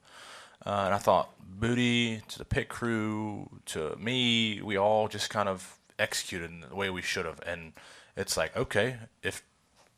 Uh, 0.66 0.84
and 0.86 0.94
I 0.94 0.98
thought 0.98 1.30
Bootie 1.60 2.26
to 2.28 2.38
the 2.38 2.46
pit 2.46 2.70
crew 2.70 3.50
to 3.68 3.96
me, 3.98 4.62
we 4.62 4.78
all 4.78 5.08
just 5.08 5.30
kind 5.30 5.50
of 5.50 5.78
executed 6.00 6.50
in 6.50 6.62
the 6.62 6.76
way 6.76 6.90
we 6.90 7.02
should 7.02 7.26
have. 7.26 7.40
And 7.46 7.74
it's 8.16 8.38
like, 8.38 8.56
okay, 8.56 8.98
if 9.22 9.44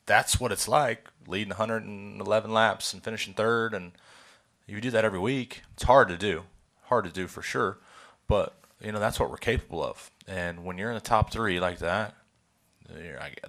that's 0.06 0.40
what 0.40 0.52
it's 0.52 0.68
like, 0.68 1.08
leading 1.28 1.50
111 1.50 2.52
laps 2.52 2.94
and 2.94 3.04
finishing 3.04 3.34
third, 3.34 3.74
and 3.74 3.92
you 4.68 4.82
do 4.82 4.92
that 4.92 5.06
every 5.06 5.20
week, 5.20 5.64
it's 5.74 5.84
hard 5.84 6.08
to 6.10 6.18
do. 6.18 6.44
Hard 6.84 7.06
to 7.06 7.12
do 7.12 7.28
for 7.28 7.42
sure. 7.42 7.78
But, 8.28 8.56
you 8.82 8.92
know, 8.92 9.00
that's 9.00 9.20
what 9.20 9.30
we're 9.30 9.38
capable 9.38 9.84
of. 9.84 10.10
And 10.28 10.64
when 10.64 10.78
you're 10.78 10.90
in 10.90 10.96
the 10.96 11.02
top 11.02 11.32
three 11.32 11.60
like 11.60 11.80
that, 11.80 12.16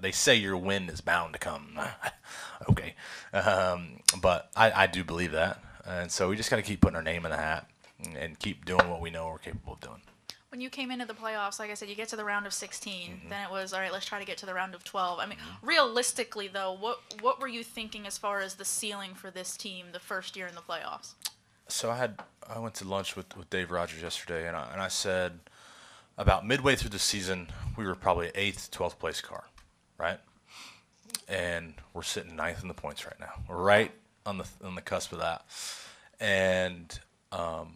they 0.01 0.13
say 0.13 0.37
your 0.37 0.57
win 0.57 0.89
is 0.89 1.01
bound 1.01 1.35
to 1.35 1.39
come. 1.39 1.79
okay, 2.71 2.95
um, 3.33 4.01
but 4.21 4.51
I, 4.57 4.73
I, 4.73 4.87
do 4.87 5.05
believe 5.05 5.33
that, 5.33 5.63
and 5.87 6.11
so 6.11 6.29
we 6.29 6.37
just 6.37 6.51
got 6.51 6.57
to 6.57 6.63
keep 6.63 6.81
putting 6.81 6.97
our 6.97 7.03
name 7.03 7.25
in 7.25 7.31
the 7.31 7.37
hat 7.37 7.69
and 8.15 8.39
keep 8.39 8.65
doing 8.65 8.89
what 8.91 9.01
we 9.01 9.11
know 9.11 9.29
we're 9.29 9.39
capable 9.39 9.75
of 9.75 9.81
doing. 9.81 10.01
When 10.51 10.61
you 10.61 10.71
came 10.71 10.91
into 10.91 11.07
the 11.07 11.15
playoffs, 11.15 11.59
like 11.59 11.71
I 11.71 11.75
said, 11.75 11.89
you 11.89 11.95
get 11.95 12.09
to 12.11 12.17
the 12.17 12.25
round 12.25 12.47
of 12.47 12.53
16. 12.53 13.11
Mm-hmm. 13.11 13.29
Then 13.29 13.43
it 13.45 13.51
was 13.51 13.73
all 13.73 13.81
right. 13.81 13.93
Let's 13.93 14.07
try 14.07 14.19
to 14.19 14.25
get 14.25 14.39
to 14.39 14.47
the 14.47 14.55
round 14.55 14.75
of 14.75 14.85
12. 14.85 15.19
I 15.19 15.27
mean, 15.27 15.39
mm-hmm. 15.39 15.67
realistically, 15.67 16.49
though, 16.49 16.73
what 16.73 16.99
what 17.21 17.41
were 17.41 17.49
you 17.49 17.63
thinking 17.63 18.07
as 18.07 18.17
far 18.17 18.41
as 18.41 18.55
the 18.55 18.65
ceiling 18.65 19.15
for 19.15 19.31
this 19.31 19.57
team 19.57 19.87
the 19.93 19.99
first 19.99 20.37
year 20.37 20.47
in 20.47 20.55
the 20.55 20.61
playoffs? 20.61 21.15
So 21.69 21.91
I 21.91 21.97
had 21.97 22.21
I 22.49 22.59
went 22.59 22.75
to 22.77 22.89
lunch 22.89 23.17
with, 23.17 23.37
with 23.37 23.51
Dave 23.51 23.71
Rogers 23.71 24.03
yesterday, 24.03 24.47
and 24.47 24.57
I, 24.57 24.71
and 24.73 24.81
I 24.81 24.89
said 24.89 25.41
about 26.17 26.47
midway 26.47 26.77
through 26.77 26.91
the 26.91 26.99
season, 26.99 27.49
we 27.77 27.85
were 27.85 27.97
probably 27.97 28.31
eighth, 28.35 28.71
twelfth 28.71 28.99
place 28.99 29.21
car, 29.21 29.45
right? 29.99 30.21
And 31.29 31.75
we're 31.93 32.03
sitting 32.03 32.37
ninth 32.37 32.63
in 32.63 32.69
the 32.69 32.75
points 32.75 33.05
right 33.05 33.19
now. 33.19 33.33
We're 33.49 33.57
right 33.57 33.91
on 34.27 34.39
the 34.39 34.47
on 34.65 34.75
the 34.75 34.83
cusp 34.83 35.13
of 35.13 35.21
that, 35.21 35.45
and 36.21 36.99
um, 37.33 37.75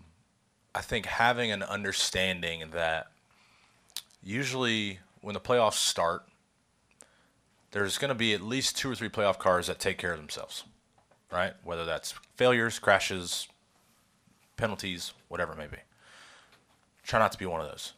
I 0.74 0.80
think 0.80 1.06
having 1.06 1.50
an 1.50 1.62
understanding 1.62 2.64
that 2.72 3.08
usually 4.22 4.98
when 5.20 5.34
the 5.34 5.40
playoffs 5.40 5.74
start, 5.74 6.24
there's 7.72 7.98
going 7.98 8.10
to 8.10 8.14
be 8.14 8.34
at 8.34 8.40
least 8.40 8.76
two 8.76 8.90
or 8.90 8.94
three 8.94 9.08
playoff 9.08 9.38
cars 9.38 9.66
that 9.68 9.78
take 9.78 9.98
care 9.98 10.12
of 10.12 10.18
themselves, 10.18 10.64
right? 11.32 11.54
Whether 11.64 11.84
that's 11.84 12.14
failures, 12.36 12.78
crashes, 12.78 13.48
penalties, 14.56 15.12
whatever 15.28 15.52
it 15.52 15.58
may 15.58 15.66
be. 15.66 15.78
Try 17.02 17.18
not 17.18 17.32
to 17.32 17.38
be 17.38 17.46
one 17.46 17.60
of 17.60 17.66
those. 17.68 17.94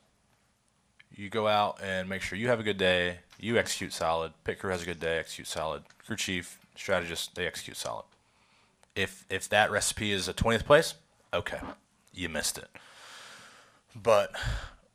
You 1.14 1.28
go 1.28 1.46
out 1.46 1.78
and 1.82 2.08
make 2.08 2.22
sure 2.22 2.38
you 2.38 2.48
have 2.48 2.60
a 2.60 2.62
good 2.62 2.78
day. 2.78 3.18
You 3.38 3.58
execute 3.58 3.92
solid. 3.92 4.32
Pit 4.44 4.58
crew 4.58 4.70
has 4.70 4.82
a 4.82 4.86
good 4.86 5.00
day. 5.00 5.18
Execute 5.18 5.46
solid. 5.46 5.82
Crew 6.06 6.16
chief, 6.16 6.58
strategist, 6.74 7.34
they 7.34 7.46
execute 7.46 7.76
solid. 7.76 8.04
If 8.94 9.24
if 9.30 9.48
that 9.48 9.70
recipe 9.70 10.12
is 10.12 10.28
a 10.28 10.32
twentieth 10.32 10.66
place, 10.66 10.94
okay, 11.32 11.60
you 12.12 12.28
missed 12.28 12.58
it. 12.58 12.68
But 13.94 14.32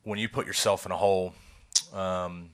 when 0.04 0.20
you 0.20 0.30
put 0.30 0.48
yourself 0.48 0.86
in 0.86 0.92
a 0.92 0.98
hole, 0.98 1.34
um, 1.94 2.52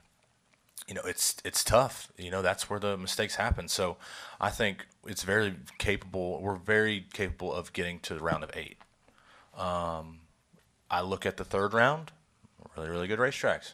you 0.87 0.93
know 0.93 1.01
it's 1.05 1.35
it's 1.43 1.63
tough. 1.63 2.11
You 2.17 2.31
know 2.31 2.41
that's 2.41 2.69
where 2.69 2.79
the 2.79 2.97
mistakes 2.97 3.35
happen. 3.35 3.67
So 3.67 3.97
I 4.39 4.49
think 4.49 4.87
it's 5.05 5.23
very 5.23 5.55
capable. 5.77 6.41
We're 6.41 6.55
very 6.55 7.05
capable 7.13 7.53
of 7.53 7.73
getting 7.73 7.99
to 8.01 8.13
the 8.13 8.21
round 8.21 8.43
of 8.43 8.51
eight. 8.53 8.77
Um, 9.57 10.19
I 10.89 11.01
look 11.01 11.25
at 11.25 11.37
the 11.37 11.45
third 11.45 11.73
round, 11.73 12.11
really 12.77 12.89
really 12.89 13.07
good 13.07 13.19
racetracks. 13.19 13.73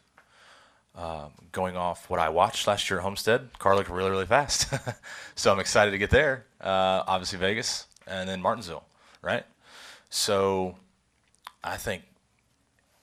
Um, 0.95 1.31
going 1.51 1.77
off 1.77 2.09
what 2.09 2.19
I 2.19 2.29
watched 2.29 2.67
last 2.67 2.89
year 2.89 2.99
at 2.99 3.03
Homestead, 3.03 3.57
car 3.57 3.75
looked 3.75 3.89
really 3.89 4.09
really 4.09 4.25
fast. 4.25 4.73
so 5.35 5.51
I'm 5.51 5.59
excited 5.59 5.91
to 5.91 5.97
get 5.97 6.09
there. 6.09 6.45
Uh, 6.59 7.03
obviously 7.07 7.39
Vegas 7.39 7.85
and 8.05 8.27
then 8.27 8.41
Martinsville, 8.41 8.83
right? 9.21 9.45
So 10.09 10.75
I 11.63 11.77
think 11.77 12.03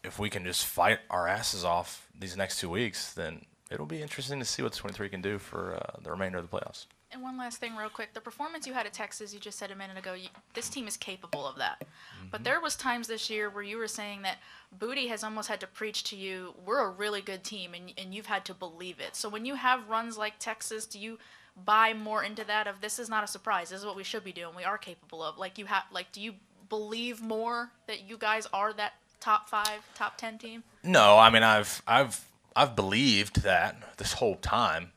if 0.05 0.19
we 0.19 0.31
can 0.31 0.45
just 0.45 0.67
fight 0.67 0.99
our 1.11 1.27
asses 1.27 1.65
off 1.65 2.09
these 2.19 2.37
next 2.37 2.61
two 2.61 2.71
weeks, 2.71 3.13
then 3.15 3.45
it'll 3.71 3.87
be 3.87 4.03
interesting 4.03 4.39
to 4.39 4.45
see 4.45 4.63
what 4.63 4.73
the 4.73 4.79
23 4.79 5.09
can 5.09 5.23
do 5.23 5.39
for 5.39 5.75
uh, 5.75 6.01
the 6.03 6.11
remainder 6.11 6.39
of 6.39 6.49
the 6.49 6.57
playoffs. 6.57 6.87
And 7.13 7.23
one 7.23 7.39
last 7.39 7.59
thing, 7.59 7.77
real 7.77 7.89
quick. 7.89 8.15
The 8.15 8.21
performance 8.21 8.67
you 8.67 8.73
had 8.73 8.85
at 8.85 8.93
Texas, 8.93 9.33
you 9.33 9.39
just 9.39 9.59
said 9.59 9.71
a 9.71 9.77
minute 9.77 9.97
ago, 9.97 10.15
you, 10.15 10.29
this 10.55 10.69
team 10.69 10.89
is 10.89 10.97
capable 10.97 11.47
of 11.47 11.57
that. 11.57 11.81
Mm-hmm. 11.81 12.29
But 12.33 12.43
there 12.43 12.61
was 12.61 12.75
times 12.75 13.07
this 13.07 13.31
year 13.31 13.49
where 13.49 13.63
you 13.63 13.79
were 13.79 13.87
saying 13.87 14.23
that 14.23 14.39
Bootie 14.77 15.09
has 15.09 15.23
almost 15.23 15.49
had 15.49 15.61
to 15.61 15.67
preach 15.69 16.03
to 16.05 16.17
you, 16.17 16.55
we're 16.65 16.81
a 16.81 16.91
really 16.91 17.21
good 17.21 17.45
team, 17.45 17.75
and, 17.75 17.93
and 17.97 18.13
you've 18.13 18.27
had 18.27 18.45
to 18.47 18.55
believe 18.55 18.99
it. 18.99 19.15
So 19.15 19.29
when 19.29 19.45
you 19.45 19.55
have 19.55 19.89
runs 19.89 20.19
like 20.19 20.35
Texas, 20.39 20.85
do 20.85 20.99
you 20.99 21.19
buy 21.65 21.95
more 21.95 22.25
into 22.25 22.45
that 22.45 22.67
of 22.67 22.81
this 22.81 22.99
is 22.99 23.09
not 23.09 23.25
a 23.25 23.29
surprise, 23.29 23.71
this 23.71 23.81
is 23.81 23.87
what 23.87 23.97
we 23.97 24.05
should 24.05 24.25
be 24.25 24.33
doing, 24.33 24.55
we 24.57 24.65
are 24.65 24.77
capable 24.77 25.23
of? 25.23 25.39
Like 25.39 25.59
you 25.59 25.67
have, 25.67 25.85
like, 25.93 26.11
do 26.13 26.21
you 26.21 26.35
believe 26.69 27.23
more 27.23 27.71
that 27.87 28.09
you 28.09 28.19
guys 28.19 28.49
are 28.53 28.73
that 28.75 28.95
top 29.21 29.49
five, 29.49 29.81
top 29.95 30.19
ten 30.19 30.39
team? 30.39 30.65
No, 30.83 31.19
I 31.19 31.31
mean 31.31 31.43
I've 31.43 31.83
I've 31.87 32.25
I've 32.55 32.75
believed 32.77 33.43
that 33.43 33.97
this 33.99 34.15
whole 34.15 34.37
time. 34.37 34.93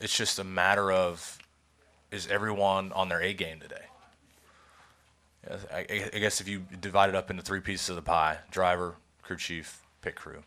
It's 0.00 0.16
just 0.16 0.38
a 0.38 0.44
matter 0.44 0.90
of 0.90 1.38
is 2.12 2.28
everyone 2.28 2.92
on 2.92 3.08
their 3.08 3.20
A 3.20 3.32
game 3.32 3.58
today? 3.58 3.86
I, 5.74 5.82
guess 6.20 6.40
if 6.40 6.46
you 6.46 6.62
divide 6.80 7.08
it 7.08 7.16
up 7.16 7.28
into 7.28 7.42
three 7.42 7.58
pieces 7.58 7.88
of 7.88 7.96
the 7.96 8.02
pie: 8.02 8.38
driver, 8.52 8.94
crew 9.22 9.36
chief, 9.36 9.82
pit 10.00 10.14
crew. 10.14 10.44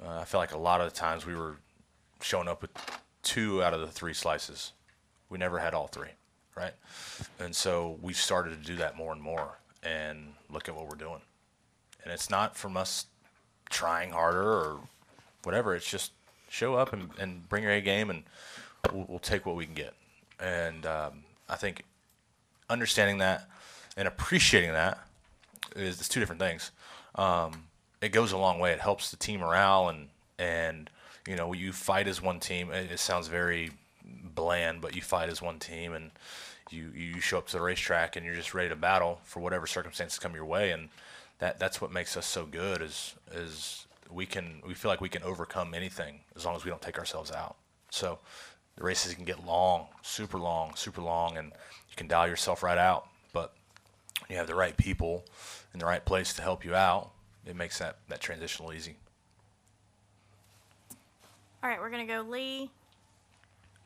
Uh, 0.00 0.20
I 0.20 0.24
feel 0.24 0.38
like 0.38 0.52
a 0.52 0.58
lot 0.58 0.80
of 0.80 0.88
the 0.88 0.96
times 0.96 1.26
we 1.26 1.34
were 1.34 1.56
showing 2.20 2.46
up 2.46 2.62
with 2.62 2.70
two 3.24 3.62
out 3.62 3.74
of 3.74 3.80
the 3.80 3.88
three 3.88 4.14
slices. 4.14 4.72
We 5.28 5.38
never 5.38 5.58
had 5.58 5.74
all 5.74 5.88
three, 5.88 6.10
right? 6.54 6.74
And 7.40 7.56
so 7.56 7.98
we've 8.00 8.16
started 8.16 8.50
to 8.50 8.64
do 8.64 8.76
that 8.76 8.96
more 8.96 9.12
and 9.12 9.20
more. 9.20 9.58
And 9.82 10.34
look 10.50 10.68
at 10.68 10.76
what 10.76 10.88
we're 10.88 10.96
doing. 10.96 11.20
And 12.04 12.12
it's 12.12 12.30
not 12.30 12.56
from 12.56 12.76
us 12.76 13.06
trying 13.70 14.10
harder 14.10 14.42
or 14.42 14.80
whatever. 15.42 15.74
It's 15.74 15.88
just 15.88 16.12
show 16.48 16.74
up 16.74 16.92
and, 16.92 17.10
and 17.18 17.48
bring 17.48 17.64
your 17.64 17.72
A 17.72 17.80
game, 17.80 18.10
and 18.10 18.22
we'll, 18.92 19.06
we'll 19.08 19.18
take 19.18 19.46
what 19.46 19.56
we 19.56 19.66
can 19.66 19.74
get. 19.74 19.94
And 20.40 20.86
um, 20.86 21.24
I 21.48 21.56
think 21.56 21.84
understanding 22.70 23.18
that 23.18 23.48
and 23.96 24.06
appreciating 24.06 24.72
that 24.72 24.98
is 25.74 25.98
it's 25.98 26.08
two 26.08 26.20
different 26.20 26.40
things. 26.40 26.70
Um, 27.14 27.64
it 28.00 28.10
goes 28.10 28.32
a 28.32 28.38
long 28.38 28.58
way. 28.58 28.72
It 28.72 28.80
helps 28.80 29.10
the 29.10 29.16
team 29.16 29.40
morale 29.40 29.88
and 29.88 30.08
and 30.38 30.90
you 31.26 31.36
know 31.36 31.52
you 31.52 31.72
fight 31.72 32.06
as 32.06 32.22
one 32.22 32.40
team. 32.40 32.70
It, 32.70 32.92
it 32.92 33.00
sounds 33.00 33.28
very 33.28 33.70
bland, 34.34 34.80
but 34.80 34.94
you 34.94 35.02
fight 35.02 35.28
as 35.28 35.42
one 35.42 35.58
team 35.58 35.92
and 35.92 36.10
you 36.70 36.90
you 36.94 37.20
show 37.20 37.38
up 37.38 37.46
to 37.48 37.52
the 37.52 37.62
racetrack 37.62 38.16
and 38.16 38.24
you're 38.24 38.34
just 38.34 38.54
ready 38.54 38.68
to 38.68 38.76
battle 38.76 39.20
for 39.24 39.40
whatever 39.40 39.66
circumstances 39.66 40.18
come 40.18 40.34
your 40.34 40.44
way 40.44 40.70
and 40.70 40.88
that 41.38 41.58
that's 41.58 41.80
what 41.80 41.90
makes 41.90 42.16
us 42.16 42.26
so 42.26 42.44
good 42.44 42.82
is 42.82 43.14
is 43.34 43.86
we 44.10 44.26
can 44.26 44.62
we 44.66 44.74
feel 44.74 44.90
like 44.90 45.00
we 45.00 45.08
can 45.08 45.22
overcome 45.22 45.74
anything 45.74 46.20
as 46.36 46.44
long 46.44 46.56
as 46.56 46.64
we 46.64 46.70
don't 46.70 46.82
take 46.82 46.98
ourselves 46.98 47.32
out. 47.32 47.56
So 47.90 48.18
the 48.78 48.84
races 48.84 49.12
can 49.14 49.24
get 49.24 49.44
long, 49.44 49.86
super 50.02 50.38
long, 50.38 50.74
super 50.76 51.02
long, 51.02 51.36
and 51.36 51.48
you 51.48 51.96
can 51.96 52.06
dial 52.06 52.28
yourself 52.28 52.62
right 52.62 52.78
out. 52.78 53.08
But 53.32 53.52
when 54.20 54.30
you 54.30 54.36
have 54.36 54.46
the 54.46 54.54
right 54.54 54.76
people 54.76 55.24
in 55.74 55.80
the 55.80 55.86
right 55.86 56.04
place 56.04 56.32
to 56.34 56.42
help 56.42 56.64
you 56.64 56.76
out, 56.76 57.10
it 57.44 57.56
makes 57.56 57.78
that, 57.78 57.96
that 58.08 58.20
transition 58.20 58.64
a 58.64 58.68
little 58.68 58.78
easy. 58.78 58.96
All 61.62 61.68
right, 61.68 61.80
we're 61.80 61.90
gonna 61.90 62.06
go 62.06 62.22
Lee, 62.22 62.70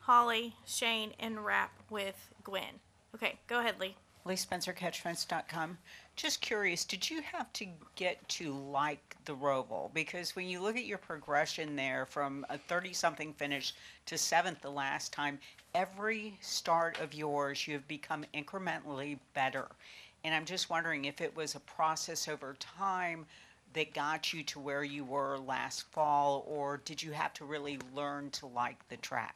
Holly, 0.01 0.53
Shane, 0.65 1.13
and 1.19 1.43
wrap 1.43 1.71
with 1.89 2.29
Gwen. 2.43 2.79
Okay, 3.15 3.39
go 3.47 3.59
ahead, 3.59 3.79
Lee. 3.79 3.95
Lee 4.25 4.35
Spencer, 4.35 4.73
catchfence.com. 4.73 5.79
Just 6.15 6.41
curious, 6.41 6.85
did 6.85 7.09
you 7.09 7.21
have 7.21 7.51
to 7.53 7.65
get 7.95 8.27
to 8.29 8.53
like 8.53 9.15
the 9.25 9.35
Roval? 9.35 9.91
Because 9.93 10.35
when 10.35 10.47
you 10.47 10.61
look 10.61 10.77
at 10.77 10.85
your 10.85 10.99
progression 10.99 11.75
there 11.75 12.05
from 12.05 12.45
a 12.49 12.57
30 12.57 12.93
something 12.93 13.33
finish 13.33 13.73
to 14.05 14.17
seventh 14.17 14.61
the 14.61 14.69
last 14.69 15.11
time, 15.11 15.39
every 15.73 16.37
start 16.39 16.99
of 16.99 17.13
yours 17.15 17.67
you 17.67 17.73
have 17.73 17.87
become 17.87 18.25
incrementally 18.33 19.17
better. 19.33 19.67
And 20.23 20.35
I'm 20.35 20.45
just 20.45 20.69
wondering 20.69 21.05
if 21.05 21.19
it 21.19 21.35
was 21.35 21.55
a 21.55 21.59
process 21.61 22.27
over 22.27 22.55
time 22.59 23.25
that 23.73 23.93
got 23.93 24.33
you 24.33 24.43
to 24.43 24.59
where 24.59 24.83
you 24.83 25.03
were 25.03 25.37
last 25.39 25.91
fall, 25.91 26.45
or 26.47 26.77
did 26.85 27.01
you 27.01 27.11
have 27.11 27.33
to 27.33 27.45
really 27.45 27.79
learn 27.95 28.29
to 28.31 28.45
like 28.45 28.87
the 28.87 28.97
track? 28.97 29.35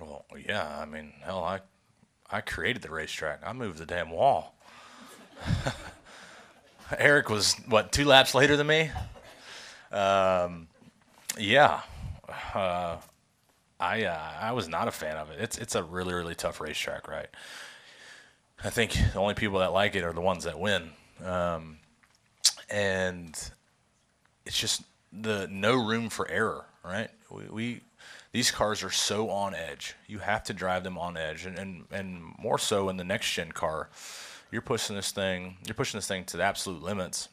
Well, 0.00 0.24
yeah, 0.44 0.78
I 0.80 0.86
mean, 0.86 1.12
hell, 1.20 1.44
I 1.44 1.60
I 2.30 2.40
created 2.40 2.82
the 2.82 2.90
racetrack. 2.90 3.40
I 3.44 3.52
moved 3.52 3.78
the 3.78 3.86
damn 3.86 4.10
wall. 4.10 4.55
Eric 6.98 7.30
was 7.30 7.54
what 7.68 7.92
two 7.92 8.04
laps 8.04 8.34
later 8.34 8.56
than 8.56 8.66
me. 8.66 8.90
Um, 9.90 10.68
yeah, 11.38 11.80
uh, 12.54 12.96
I 13.78 14.04
uh, 14.04 14.32
I 14.40 14.52
was 14.52 14.68
not 14.68 14.88
a 14.88 14.92
fan 14.92 15.16
of 15.16 15.30
it. 15.30 15.40
It's 15.40 15.58
it's 15.58 15.74
a 15.74 15.82
really 15.82 16.14
really 16.14 16.34
tough 16.34 16.60
racetrack, 16.60 17.08
right? 17.08 17.28
I 18.64 18.70
think 18.70 18.92
the 19.12 19.18
only 19.18 19.34
people 19.34 19.58
that 19.58 19.72
like 19.72 19.94
it 19.94 20.02
are 20.04 20.12
the 20.12 20.20
ones 20.20 20.44
that 20.44 20.58
win, 20.58 20.90
um, 21.24 21.78
and 22.70 23.38
it's 24.44 24.58
just 24.58 24.82
the 25.12 25.46
no 25.50 25.74
room 25.74 26.08
for 26.08 26.28
error, 26.30 26.64
right? 26.84 27.10
We, 27.30 27.44
we 27.46 27.80
these 28.32 28.50
cars 28.50 28.82
are 28.82 28.90
so 28.90 29.30
on 29.30 29.54
edge. 29.54 29.94
You 30.06 30.18
have 30.18 30.44
to 30.44 30.52
drive 30.54 30.84
them 30.84 30.96
on 30.98 31.16
edge, 31.16 31.44
and 31.46 31.58
and, 31.58 31.84
and 31.90 32.34
more 32.38 32.58
so 32.58 32.88
in 32.88 32.96
the 32.96 33.04
next 33.04 33.32
gen 33.32 33.52
car 33.52 33.88
you're 34.50 34.62
pushing 34.62 34.96
this 34.96 35.10
thing 35.10 35.56
you're 35.66 35.74
pushing 35.74 35.98
this 35.98 36.06
thing 36.06 36.24
to 36.24 36.36
the 36.36 36.42
absolute 36.42 36.82
limits. 36.82 37.28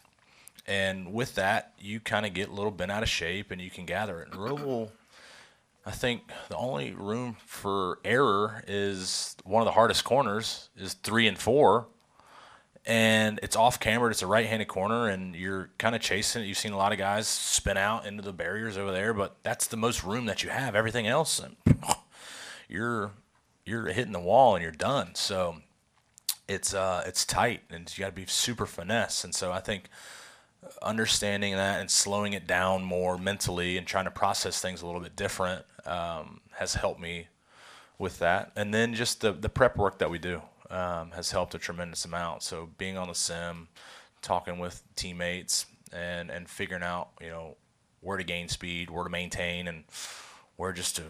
And 0.66 1.14
with 1.14 1.36
that 1.36 1.74
you 1.80 2.00
kind 2.00 2.26
of 2.26 2.34
get 2.34 2.50
a 2.50 2.54
little 2.54 2.72
bent 2.72 2.92
out 2.92 3.04
of 3.04 3.10
shape 3.10 3.52
and 3.52 3.62
you 3.62 3.70
can 3.70 3.86
gather 3.86 4.22
it. 4.22 4.30
And 4.32 4.40
roval 4.40 4.92
i 5.86 5.92
think 5.92 6.22
the 6.48 6.56
only 6.56 6.94
room 6.94 7.36
for 7.46 8.00
error 8.06 8.64
is 8.68 9.36
one 9.44 9.62
of 9.62 9.66
the 9.66 9.74
hardest 9.74 10.06
corners 10.06 10.70
is 10.78 10.94
three 10.94 11.28
and 11.28 11.38
four. 11.38 11.88
And 12.86 13.40
it's 13.42 13.56
off 13.56 13.80
camera 13.80 14.12
it's 14.12 14.22
a 14.22 14.28
right-handed 14.28 14.68
corner 14.68 15.08
and 15.08 15.36
you're 15.36 15.70
kind 15.78 15.96
of 15.96 16.02
chasing 16.02 16.44
it. 16.44 16.48
You've 16.48 16.58
seen 16.58 16.74
a 16.74 16.78
lot 16.78 16.92
of 16.92 16.98
guys 16.98 17.30
spin 17.30 17.78
out 17.78 18.06
into 18.06 18.22
the 18.22 18.34
barriers 18.34 18.78
over 18.78 18.92
there 18.92 19.14
but 19.14 19.38
that's 19.44 19.68
the 19.68 19.78
most 19.78 20.04
room 20.04 20.26
that 20.26 20.44
you 20.44 20.50
have. 20.50 20.76
Everything 20.76 21.08
else 21.08 21.42
you're 22.70 23.12
you're 23.66 23.86
hitting 23.88 24.12
the 24.12 24.20
wall 24.20 24.56
and 24.56 24.64
you're 24.64 24.72
done. 24.72 25.16
So 25.16 25.58
it's 26.48 26.74
uh, 26.74 27.04
it's 27.06 27.26
tight 27.26 27.62
and 27.70 27.92
you 27.96 28.02
got 28.04 28.10
to 28.10 28.16
be 28.16 28.26
super 28.26 28.66
finesse. 28.66 29.24
And 29.24 29.34
so 29.34 29.52
I 29.52 29.60
think 29.60 29.90
understanding 30.82 31.54
that 31.54 31.80
and 31.80 31.90
slowing 31.90 32.34
it 32.34 32.48
down 32.48 32.84
more 32.84 33.18
mentally 33.18 33.78
and 33.78 33.86
trying 33.86 34.06
to 34.06 34.12
process 34.12 34.62
things 34.62 34.82
a 34.82 34.86
little 34.86 35.02
bit 35.02 35.16
different 35.16 35.66
um, 35.86 36.42
has 36.52 36.76
helped 36.76 37.00
me 37.00 37.28
with 37.98 38.20
that. 38.20 38.52
And 38.56 38.74
then 38.74 38.94
just 38.94 39.22
the 39.22 39.32
the 39.32 39.50
prep 39.50 39.78
work 39.78 40.00
that 40.00 40.10
we 40.10 40.20
do 40.20 40.42
um, 40.70 41.12
has 41.12 41.32
helped 41.32 41.56
a 41.56 41.60
tremendous 41.60 42.06
amount. 42.06 42.44
So 42.44 42.70
being 42.78 42.98
on 42.98 43.08
the 43.08 43.16
sim, 43.16 43.68
talking 44.22 44.60
with 44.60 44.84
teammates, 44.96 45.66
and 45.92 46.30
and 46.30 46.50
figuring 46.50 46.84
out 46.84 47.10
you 47.22 47.30
know 47.30 47.56
where 48.02 48.18
to 48.18 48.24
gain 48.24 48.48
speed, 48.50 48.90
where 48.90 49.04
to 49.04 49.10
maintain, 49.10 49.68
and 49.68 49.84
where 50.58 50.74
just 50.74 50.96
to 50.98 51.04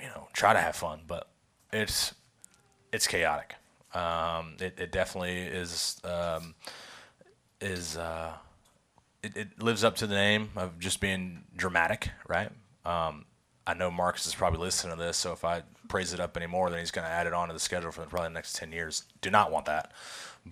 you 0.00 0.08
know 0.08 0.28
try 0.32 0.52
to 0.52 0.60
have 0.60 0.76
fun. 0.76 1.00
But 1.06 1.28
it's 1.72 2.14
it's 2.92 3.06
chaotic. 3.06 3.54
Um, 3.92 4.56
it, 4.60 4.78
it 4.78 4.92
definitely 4.92 5.38
is 5.38 6.00
um, 6.04 6.54
is 7.60 7.96
uh, 7.96 8.32
it, 9.22 9.36
it 9.36 9.62
lives 9.62 9.82
up 9.84 9.96
to 9.96 10.06
the 10.06 10.14
name 10.14 10.50
of 10.56 10.78
just 10.78 11.00
being 11.00 11.44
dramatic, 11.56 12.10
right? 12.28 12.50
Um, 12.84 13.24
I 13.66 13.74
know 13.74 13.90
Marcus 13.90 14.26
is 14.26 14.34
probably 14.34 14.60
listening 14.60 14.96
to 14.96 15.02
this, 15.02 15.16
so 15.16 15.32
if 15.32 15.44
I 15.44 15.62
praise 15.88 16.12
it 16.12 16.20
up 16.20 16.36
anymore, 16.36 16.70
then 16.70 16.78
he's 16.78 16.90
going 16.90 17.06
to 17.06 17.10
add 17.10 17.26
it 17.26 17.32
onto 17.32 17.52
the 17.52 17.60
schedule 17.60 17.90
for 17.90 18.02
probably 18.02 18.28
the 18.28 18.34
next 18.34 18.54
ten 18.56 18.72
years. 18.72 19.04
Do 19.20 19.30
not 19.30 19.50
want 19.50 19.66
that, 19.66 19.92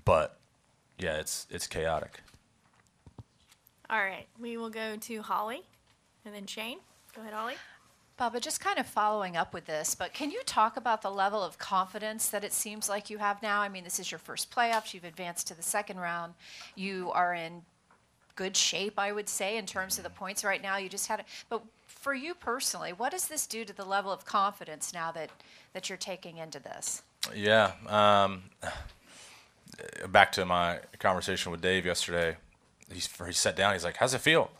but 0.04 0.38
yeah, 0.98 1.16
it's 1.18 1.46
it's 1.50 1.66
chaotic. 1.66 2.20
All 3.88 3.98
right, 3.98 4.26
we 4.38 4.56
will 4.56 4.68
go 4.70 4.96
to 4.96 5.22
Holly, 5.22 5.62
and 6.24 6.34
then 6.34 6.46
Shane. 6.46 6.78
Go 7.14 7.22
ahead, 7.22 7.32
Holly. 7.32 7.54
Bubba, 8.18 8.40
just 8.40 8.60
kind 8.60 8.78
of 8.78 8.86
following 8.86 9.36
up 9.36 9.54
with 9.54 9.66
this, 9.66 9.94
but 9.94 10.12
can 10.12 10.30
you 10.30 10.42
talk 10.44 10.76
about 10.76 11.02
the 11.02 11.10
level 11.10 11.42
of 11.42 11.58
confidence 11.58 12.28
that 12.30 12.42
it 12.42 12.52
seems 12.52 12.88
like 12.88 13.10
you 13.10 13.18
have 13.18 13.40
now? 13.42 13.60
I 13.60 13.68
mean, 13.68 13.84
this 13.84 14.00
is 14.00 14.10
your 14.10 14.18
first 14.18 14.50
playoffs. 14.50 14.92
You've 14.92 15.04
advanced 15.04 15.46
to 15.48 15.56
the 15.56 15.62
second 15.62 15.98
round. 15.98 16.34
You 16.74 17.12
are 17.12 17.32
in 17.32 17.62
good 18.34 18.56
shape, 18.56 18.98
I 18.98 19.12
would 19.12 19.28
say, 19.28 19.56
in 19.56 19.66
terms 19.66 19.98
of 19.98 20.04
the 20.04 20.10
points 20.10 20.44
right 20.44 20.60
now. 20.60 20.76
You 20.78 20.88
just 20.88 21.06
had 21.06 21.20
it. 21.20 21.26
But 21.48 21.62
for 21.86 22.12
you 22.12 22.34
personally, 22.34 22.92
what 22.92 23.12
does 23.12 23.28
this 23.28 23.46
do 23.46 23.64
to 23.64 23.72
the 23.72 23.84
level 23.84 24.12
of 24.12 24.24
confidence 24.24 24.92
now 24.92 25.12
that, 25.12 25.30
that 25.72 25.88
you're 25.88 25.98
taking 25.98 26.38
into 26.38 26.58
this? 26.58 27.02
Yeah. 27.34 27.72
Um, 27.86 28.44
back 30.08 30.32
to 30.32 30.44
my 30.44 30.80
conversation 30.98 31.52
with 31.52 31.60
Dave 31.60 31.86
yesterday. 31.86 32.36
He's, 32.92 33.08
he 33.26 33.32
sat 33.32 33.54
down. 33.54 33.74
He's 33.74 33.84
like, 33.84 33.98
"How's 33.98 34.14
it 34.14 34.20
feel?" 34.20 34.50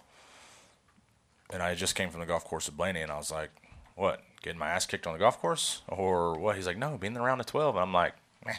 And 1.50 1.62
I 1.62 1.74
just 1.74 1.94
came 1.94 2.10
from 2.10 2.20
the 2.20 2.26
golf 2.26 2.44
course 2.44 2.66
with 2.66 2.76
Blaney, 2.76 3.00
and 3.00 3.10
I 3.10 3.16
was 3.16 3.30
like, 3.30 3.50
"What? 3.94 4.22
Getting 4.42 4.58
my 4.58 4.68
ass 4.68 4.86
kicked 4.86 5.06
on 5.06 5.14
the 5.14 5.18
golf 5.18 5.40
course, 5.40 5.82
or 5.88 6.38
what?" 6.38 6.56
He's 6.56 6.66
like, 6.66 6.76
"No, 6.76 6.98
being 6.98 7.12
in 7.12 7.14
the 7.14 7.20
round 7.20 7.40
of 7.40 7.46
12. 7.46 7.74
And 7.76 7.82
I'm 7.82 7.92
like, 7.92 8.14
"Meh." 8.44 8.56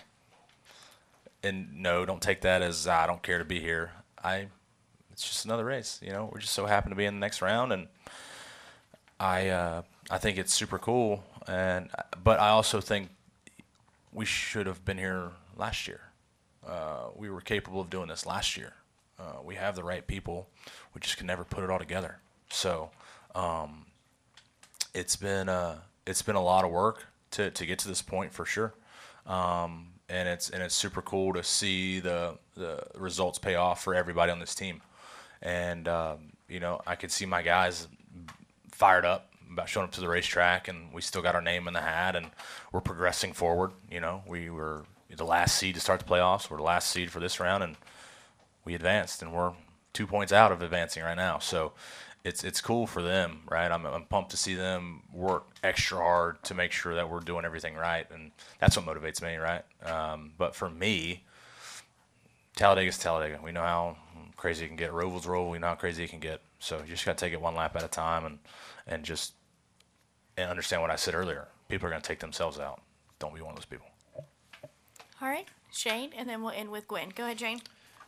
And 1.44 1.82
no, 1.82 2.06
don't 2.06 2.22
take 2.22 2.42
that 2.42 2.62
as 2.62 2.88
I 2.88 3.08
don't 3.08 3.24
care 3.24 3.38
to 3.38 3.46
be 3.46 3.60
here. 3.60 3.92
I, 4.22 4.48
it's 5.12 5.24
just 5.24 5.46
another 5.46 5.66
race. 5.66 6.00
You 6.02 6.12
know, 6.12 6.30
we're 6.34 6.40
just 6.40 6.54
so 6.54 6.66
happy 6.66 6.90
to 6.90 6.96
be 6.96 7.06
in 7.06 7.14
the 7.14 7.20
next 7.20 7.42
round, 7.42 7.72
and 7.72 7.88
I, 9.20 9.50
uh, 9.50 9.82
I 10.10 10.18
think 10.18 10.38
it's 10.38 10.54
super 10.54 10.80
cool. 10.80 11.24
And 11.48 11.90
but 12.24 12.40
I 12.40 12.50
also 12.50 12.82
think 12.82 13.10
we 14.12 14.26
should 14.26 14.68
have 14.68 14.84
been 14.84 14.98
here 14.98 15.32
last 15.56 15.88
year. 15.88 16.02
Uh, 16.68 17.10
we 17.16 17.30
were 17.30 17.42
capable 17.42 17.82
of 17.82 17.90
doing 17.90 18.08
this 18.08 18.26
last 18.26 18.58
year. 18.58 18.74
Uh, 19.20 19.42
we 19.44 19.56
have 19.56 19.76
the 19.76 19.84
right 19.84 20.06
people. 20.06 20.48
We 20.94 21.02
just 21.02 21.18
can 21.18 21.28
never 21.28 21.44
put 21.44 21.64
it 21.64 21.70
all 21.70 21.80
together. 21.80 22.20
So 22.52 22.90
um, 23.36 23.86
it's 24.94 25.16
been 25.16 25.50
uh, 25.50 25.78
it's 26.06 26.22
been 26.22 26.36
a 26.36 26.44
lot 26.44 26.66
of 26.66 26.72
work 26.72 27.06
to, 27.32 27.52
to 27.52 27.66
get 27.66 27.80
to 27.80 27.88
this 27.88 28.02
point 28.02 28.34
for 28.34 28.46
sure. 28.46 28.74
Um, 29.26 29.88
and 30.10 30.28
it's 30.28 30.50
and 30.50 30.64
it's 30.64 30.76
super 30.76 31.02
cool 31.02 31.34
to 31.34 31.44
see 31.44 32.00
the 32.00 32.38
the 32.56 32.84
results 32.96 33.38
pay 33.38 33.56
off 33.56 33.84
for 33.84 33.94
everybody 33.94 34.32
on 34.32 34.40
this 34.40 34.56
team. 34.56 34.82
And 35.42 35.88
um, 35.88 36.34
you 36.48 36.60
know, 36.60 36.82
I 36.88 36.96
could 36.96 37.12
see 37.12 37.26
my 37.26 37.42
guys 37.42 37.88
fired 38.72 39.06
up 39.06 39.32
about 39.52 39.70
showing 39.70 39.86
up 39.86 39.92
to 39.92 40.02
the 40.02 40.08
racetrack, 40.08 40.68
and 40.68 40.92
we 40.94 41.02
still 41.02 41.22
got 41.22 41.36
our 41.36 41.42
name 41.42 41.68
in 41.68 41.74
the 41.74 41.82
hat, 41.82 42.16
and 42.16 42.28
we're 42.72 42.82
progressing 42.82 43.34
forward. 43.34 43.72
You 43.90 44.00
know, 44.00 44.24
we 44.28 44.50
were 44.50 44.84
the 45.16 45.26
last 45.26 45.58
seed 45.58 45.76
to 45.76 45.82
start 45.82 46.00
the 46.00 46.06
playoffs. 46.06 46.50
We're 46.50 46.58
the 46.58 46.64
last 46.64 46.90
seed 46.90 47.12
for 47.12 47.20
this 47.20 47.40
round, 47.40 47.64
and 47.64 47.76
we 48.66 48.74
advanced, 48.74 49.22
and 49.22 49.34
we're 49.34 49.54
two 49.94 50.08
points 50.08 50.32
out 50.32 50.52
of 50.52 50.62
advancing 50.62 51.04
right 51.04 51.18
now. 51.18 51.40
So 51.40 51.74
it's 52.24 52.44
it's 52.44 52.62
cool 52.62 52.86
for 52.86 53.02
them, 53.02 53.42
right? 53.50 53.72
I'm, 53.72 53.86
I'm 53.86 54.04
pumped 54.06 54.32
to 54.32 54.38
see 54.38 54.54
them 54.54 55.04
work 55.14 55.48
extra 55.64 55.98
hard 55.98 56.42
to 56.44 56.54
make 56.54 56.72
sure 56.72 56.96
that 56.96 57.10
we're 57.10 57.22
doing 57.22 57.46
everything 57.46 57.76
right, 57.76 58.06
and 58.12 58.32
that's 58.60 58.78
what 58.78 58.86
motivates 58.86 59.22
me, 59.22 59.38
right? 59.38 59.64
Um, 59.86 60.34
but 60.38 60.56
for 60.56 60.70
me, 60.70 61.24
Talladega's 62.56 62.98
Talladega. 62.98 63.40
We 63.44 63.52
know 63.52 63.62
how 63.62 63.98
crazy 64.36 64.66
it 64.66 64.68
can 64.68 64.78
get. 64.78 64.92
Roval's 64.92 65.26
Roval. 65.26 65.52
We 65.52 65.60
know 65.60 65.68
how 65.68 65.76
crazy 65.76 66.04
it 66.04 66.10
can 66.10 66.20
get. 66.20 66.42
So 66.60 66.80
you 66.80 66.88
just 66.88 67.06
got 67.06 67.18
to 67.18 67.26
take 67.26 67.34
it 67.34 67.42
one 67.42 67.56
lap 67.56 67.76
at 67.76 67.84
a 67.84 67.88
time, 67.88 68.26
and 68.26 68.40
and 68.86 69.04
just 69.04 69.34
and 70.38 70.50
understand 70.50 70.82
what 70.82 70.92
I 70.92 70.96
said 70.98 71.16
earlier. 71.16 71.48
People 71.70 71.88
are 71.88 71.92
going 71.92 72.02
to 72.02 72.08
take 72.08 72.20
themselves 72.20 72.60
out. 72.60 72.82
Don't 73.20 73.34
be 73.34 73.42
one 73.42 73.52
of 73.52 73.56
those 73.58 73.66
people. 73.66 73.88
All 75.22 75.28
right, 75.28 75.48
Shane, 75.72 76.12
and 76.18 76.28
then 76.28 76.42
we'll 76.42 76.52
end 76.52 76.70
with 76.70 76.88
Gwen. 76.88 77.10
Go 77.16 77.24
ahead, 77.24 77.40
Shane. 77.40 77.62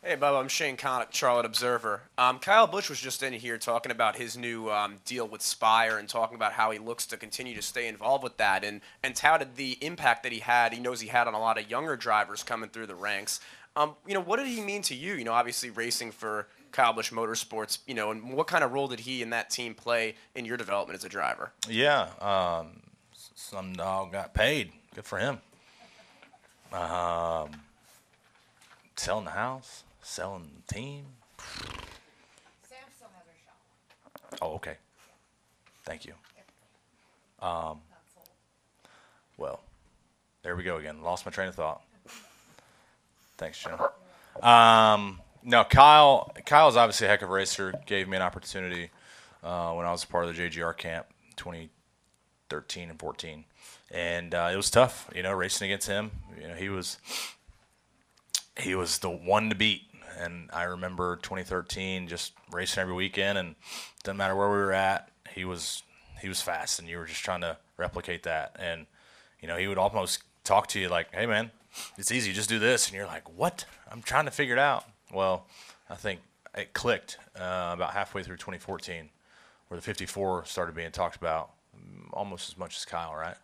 Hey, 0.03 0.15
Bob, 0.15 0.33
I'm 0.33 0.47
Shane 0.47 0.77
Connuck, 0.77 1.13
Charlotte 1.13 1.45
Observer. 1.45 2.01
Um, 2.17 2.39
Kyle 2.39 2.65
Busch 2.65 2.89
was 2.89 2.99
just 2.99 3.21
in 3.21 3.33
here 3.33 3.59
talking 3.59 3.91
about 3.91 4.15
his 4.15 4.35
new 4.35 4.67
um, 4.71 4.95
deal 5.05 5.27
with 5.27 5.43
Spire 5.43 5.99
and 5.99 6.09
talking 6.09 6.33
about 6.33 6.53
how 6.53 6.71
he 6.71 6.79
looks 6.79 7.05
to 7.05 7.17
continue 7.17 7.53
to 7.53 7.61
stay 7.61 7.87
involved 7.87 8.23
with 8.23 8.37
that 8.37 8.63
and, 8.63 8.81
and 9.03 9.15
touted 9.15 9.57
the 9.57 9.77
impact 9.79 10.23
that 10.23 10.31
he 10.31 10.39
had, 10.39 10.73
he 10.73 10.79
knows 10.79 11.01
he 11.01 11.07
had 11.07 11.27
on 11.27 11.35
a 11.35 11.39
lot 11.39 11.59
of 11.59 11.69
younger 11.69 11.95
drivers 11.95 12.41
coming 12.41 12.67
through 12.67 12.87
the 12.87 12.95
ranks. 12.95 13.41
Um, 13.75 13.93
you 14.07 14.15
know, 14.15 14.21
what 14.21 14.37
did 14.37 14.47
he 14.47 14.59
mean 14.59 14.81
to 14.83 14.95
you? 14.95 15.13
You 15.13 15.23
know, 15.23 15.33
obviously 15.33 15.69
racing 15.69 16.13
for 16.13 16.47
Kyle 16.71 16.93
Busch 16.93 17.11
Motorsports, 17.11 17.77
you 17.85 17.93
know, 17.93 18.09
and 18.09 18.33
what 18.33 18.47
kind 18.47 18.63
of 18.63 18.71
role 18.71 18.87
did 18.87 19.01
he 19.01 19.21
and 19.21 19.31
that 19.33 19.51
team 19.51 19.75
play 19.75 20.15
in 20.33 20.45
your 20.45 20.57
development 20.57 20.97
as 20.97 21.05
a 21.05 21.09
driver? 21.09 21.51
Yeah, 21.69 22.07
um, 22.19 22.81
some 23.13 23.73
dog 23.73 24.13
got 24.13 24.33
paid. 24.33 24.71
Good 24.95 25.05
for 25.05 25.19
him. 25.19 25.37
Um, 26.73 27.51
selling 28.95 29.25
the 29.25 29.31
house, 29.31 29.83
selling 30.01 30.49
the 30.67 30.73
team. 30.73 31.05
Oh, 34.41 34.53
okay. 34.55 34.77
Thank 35.83 36.05
you. 36.05 36.13
Um, 37.39 37.79
well, 39.37 39.59
there 40.43 40.55
we 40.55 40.63
go 40.63 40.77
again. 40.77 41.01
Lost 41.01 41.25
my 41.25 41.31
train 41.31 41.47
of 41.47 41.55
thought. 41.55 41.81
Thanks, 43.37 43.63
Jim. 43.63 43.73
Um, 44.43 45.19
no, 45.43 45.63
Kyle. 45.63 46.31
Kyle's 46.45 46.77
obviously 46.77 47.07
a 47.07 47.09
heck 47.09 47.21
of 47.21 47.29
a 47.29 47.33
racer. 47.33 47.73
Gave 47.85 48.07
me 48.07 48.17
an 48.17 48.23
opportunity 48.23 48.91
uh, 49.43 49.73
when 49.73 49.85
I 49.85 49.91
was 49.91 50.05
part 50.05 50.25
of 50.25 50.35
the 50.35 50.41
JGR 50.41 50.77
camp, 50.77 51.07
2013 51.37 52.89
and 52.89 52.99
14, 52.99 53.45
and 53.89 54.35
uh, 54.35 54.49
it 54.53 54.55
was 54.55 54.69
tough. 54.69 55.09
You 55.15 55.23
know, 55.23 55.33
racing 55.33 55.71
against 55.71 55.87
him. 55.87 56.11
You 56.39 56.49
know, 56.49 56.53
he 56.53 56.69
was 56.69 56.97
he 58.59 58.75
was 58.75 58.99
the 58.99 59.09
one 59.09 59.49
to 59.49 59.55
beat. 59.55 59.81
And 60.19 60.49
I 60.51 60.63
remember 60.63 61.17
2013 61.17 62.07
just 62.07 62.33
racing 62.51 62.81
every 62.81 62.93
weekend, 62.93 63.37
and 63.37 63.55
doesn't 64.03 64.17
matter 64.17 64.35
where 64.35 64.49
we 64.49 64.57
were 64.57 64.73
at, 64.73 65.09
he 65.33 65.45
was 65.45 65.83
he 66.21 66.27
was 66.27 66.41
fast, 66.41 66.79
and 66.79 66.87
you 66.87 66.97
were 66.97 67.05
just 67.05 67.23
trying 67.23 67.41
to 67.41 67.57
replicate 67.77 68.23
that. 68.23 68.55
And 68.59 68.85
you 69.41 69.47
know, 69.47 69.57
he 69.57 69.67
would 69.67 69.77
almost 69.77 70.23
talk 70.43 70.67
to 70.67 70.79
you 70.79 70.89
like, 70.89 71.13
"Hey, 71.13 71.25
man, 71.25 71.51
it's 71.97 72.11
easy, 72.11 72.33
just 72.33 72.49
do 72.49 72.59
this," 72.59 72.87
and 72.87 72.95
you're 72.95 73.07
like, 73.07 73.29
"What? 73.37 73.65
I'm 73.91 74.01
trying 74.01 74.25
to 74.25 74.31
figure 74.31 74.55
it 74.55 74.59
out." 74.59 74.85
Well, 75.13 75.47
I 75.89 75.95
think 75.95 76.21
it 76.55 76.73
clicked 76.73 77.17
uh, 77.35 77.71
about 77.73 77.93
halfway 77.93 78.23
through 78.23 78.37
2014, 78.37 79.09
where 79.67 79.77
the 79.77 79.83
54 79.83 80.45
started 80.45 80.75
being 80.75 80.91
talked 80.91 81.15
about 81.15 81.51
mm, 81.75 82.07
almost 82.13 82.49
as 82.49 82.57
much 82.57 82.77
as 82.77 82.85
Kyle, 82.85 83.15
right? 83.15 83.37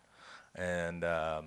And 0.54 1.04
um, 1.04 1.46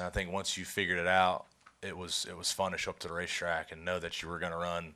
I 0.00 0.08
think 0.10 0.32
once 0.32 0.56
you 0.56 0.64
figured 0.64 0.98
it 0.98 1.06
out, 1.06 1.46
it 1.82 1.96
was 1.96 2.26
it 2.28 2.36
was 2.36 2.50
fun 2.50 2.72
to 2.72 2.78
show 2.78 2.90
up 2.90 2.98
to 3.00 3.08
the 3.08 3.14
racetrack 3.14 3.72
and 3.72 3.84
know 3.84 3.98
that 3.98 4.22
you 4.22 4.28
were 4.28 4.38
going 4.38 4.52
to 4.52 4.58
run 4.58 4.94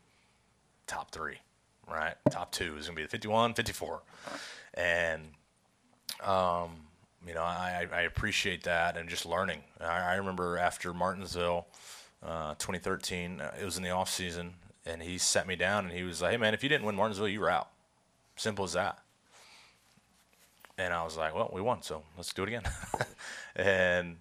top 0.87 1.11
three, 1.11 1.39
right? 1.89 2.15
Top 2.31 2.53
two 2.53 2.77
is 2.77 2.87
going 2.87 2.97
to 2.97 3.01
be 3.01 3.03
the 3.03 3.09
51, 3.09 3.55
54, 3.55 4.03
and 4.75 5.23
um, 6.25 6.71
you 7.27 7.35
know 7.35 7.43
I, 7.43 7.87
I 7.93 8.01
appreciate 8.03 8.65
that 8.65 8.97
and 8.97 9.09
just 9.09 9.25
learning. 9.25 9.61
I, 9.81 10.13
I 10.13 10.15
remember 10.15 10.59
after 10.59 10.93
Martinsville, 10.93 11.67
uh, 12.23 12.55
2013, 12.55 13.41
uh, 13.41 13.53
it 13.61 13.65
was 13.65 13.77
in 13.77 13.83
the 13.83 13.91
off 13.91 14.11
season, 14.11 14.55
and 14.85 15.03
he 15.03 15.19
sat 15.19 15.47
me 15.47 15.57
down 15.57 15.85
and 15.87 15.97
he 15.97 16.03
was 16.03 16.21
like, 16.21 16.33
"Hey 16.33 16.37
man, 16.37 16.55
if 16.55 16.63
you 16.63 16.69
didn't 16.69 16.87
win 16.87 16.97
Martinsville, 16.97 17.29
you 17.29 17.41
were 17.41 17.51
out. 17.51 17.69
Simple 18.37 18.65
as 18.65 18.73
that." 18.73 18.99
And 20.79 20.93
I 20.93 21.05
was 21.05 21.17
like, 21.17 21.33
"Well, 21.35 21.51
we 21.53 21.61
won, 21.61 21.83
so 21.83 22.03
let's 22.17 22.33
do 22.33 22.43
it 22.43 22.49
again." 22.49 22.65
and 23.57 24.17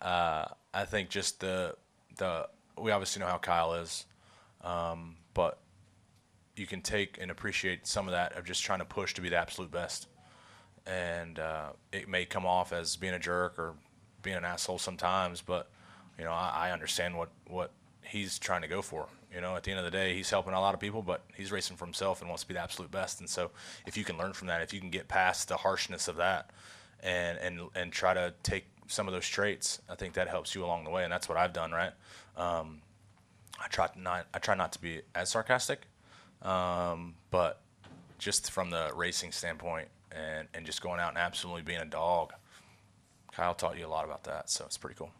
uh, 0.00 0.46
I 0.72 0.84
think 0.86 1.10
just 1.10 1.40
the 1.40 1.74
the 2.18 2.48
we 2.76 2.92
obviously 2.92 3.20
know 3.20 3.26
how 3.26 3.38
Kyle 3.38 3.74
is, 3.74 4.06
um, 4.62 5.16
but 5.34 5.58
you 6.56 6.66
can 6.66 6.80
take 6.80 7.18
and 7.20 7.30
appreciate 7.30 7.86
some 7.86 8.06
of 8.06 8.12
that 8.12 8.36
of 8.36 8.44
just 8.44 8.62
trying 8.62 8.78
to 8.80 8.84
push 8.84 9.14
to 9.14 9.20
be 9.20 9.28
the 9.28 9.36
absolute 9.36 9.70
best, 9.70 10.06
and 10.86 11.38
uh, 11.38 11.70
it 11.92 12.08
may 12.08 12.24
come 12.24 12.46
off 12.46 12.72
as 12.72 12.96
being 12.96 13.14
a 13.14 13.18
jerk 13.18 13.58
or 13.58 13.74
being 14.22 14.36
an 14.36 14.44
asshole 14.44 14.78
sometimes, 14.78 15.40
but 15.40 15.70
you 16.18 16.24
know 16.24 16.32
I, 16.32 16.68
I 16.68 16.70
understand 16.72 17.16
what 17.16 17.30
what 17.46 17.72
he's 18.02 18.38
trying 18.38 18.62
to 18.62 18.68
go 18.68 18.82
for. 18.82 19.08
You 19.34 19.42
know, 19.42 19.56
at 19.56 19.62
the 19.62 19.70
end 19.70 19.78
of 19.78 19.84
the 19.84 19.90
day, 19.90 20.14
he's 20.14 20.30
helping 20.30 20.54
a 20.54 20.60
lot 20.60 20.72
of 20.72 20.80
people, 20.80 21.02
but 21.02 21.22
he's 21.34 21.52
racing 21.52 21.76
for 21.76 21.84
himself 21.84 22.20
and 22.20 22.30
wants 22.30 22.44
to 22.44 22.48
be 22.48 22.54
the 22.54 22.60
absolute 22.60 22.90
best. 22.90 23.20
And 23.20 23.28
so, 23.28 23.50
if 23.86 23.96
you 23.96 24.04
can 24.04 24.16
learn 24.16 24.32
from 24.32 24.48
that, 24.48 24.62
if 24.62 24.72
you 24.72 24.80
can 24.80 24.88
get 24.88 25.06
past 25.06 25.48
the 25.48 25.56
harshness 25.58 26.08
of 26.08 26.16
that, 26.16 26.50
and 27.02 27.38
and 27.38 27.60
and 27.74 27.92
try 27.92 28.14
to 28.14 28.32
take 28.42 28.66
some 28.88 29.06
of 29.06 29.14
those 29.14 29.28
traits, 29.28 29.80
I 29.88 29.94
think 29.94 30.14
that 30.14 30.28
helps 30.28 30.54
you 30.54 30.64
along 30.64 30.84
the 30.84 30.90
way, 30.90 31.04
and 31.04 31.12
that's 31.12 31.28
what 31.28 31.38
I've 31.38 31.52
done. 31.52 31.70
Right? 31.70 31.92
Um, 32.36 32.80
I 33.60 33.68
try 33.68 33.88
not 33.96 34.26
I 34.34 34.38
try 34.38 34.54
not 34.54 34.72
to 34.72 34.80
be 34.80 35.02
as 35.14 35.30
sarcastic, 35.30 35.82
um, 36.42 37.14
but 37.30 37.60
just 38.18 38.50
from 38.50 38.70
the 38.70 38.90
racing 38.94 39.30
standpoint 39.32 39.88
and, 40.10 40.48
and 40.54 40.66
just 40.66 40.82
going 40.82 41.00
out 41.00 41.10
and 41.10 41.18
absolutely 41.18 41.62
being 41.62 41.80
a 41.80 41.84
dog. 41.84 42.32
Kyle 43.32 43.54
taught 43.54 43.78
you 43.78 43.86
a 43.86 43.88
lot 43.88 44.04
about 44.04 44.24
that, 44.24 44.50
so 44.50 44.64
it's 44.64 44.76
pretty 44.76 44.96
cool. 44.96 45.12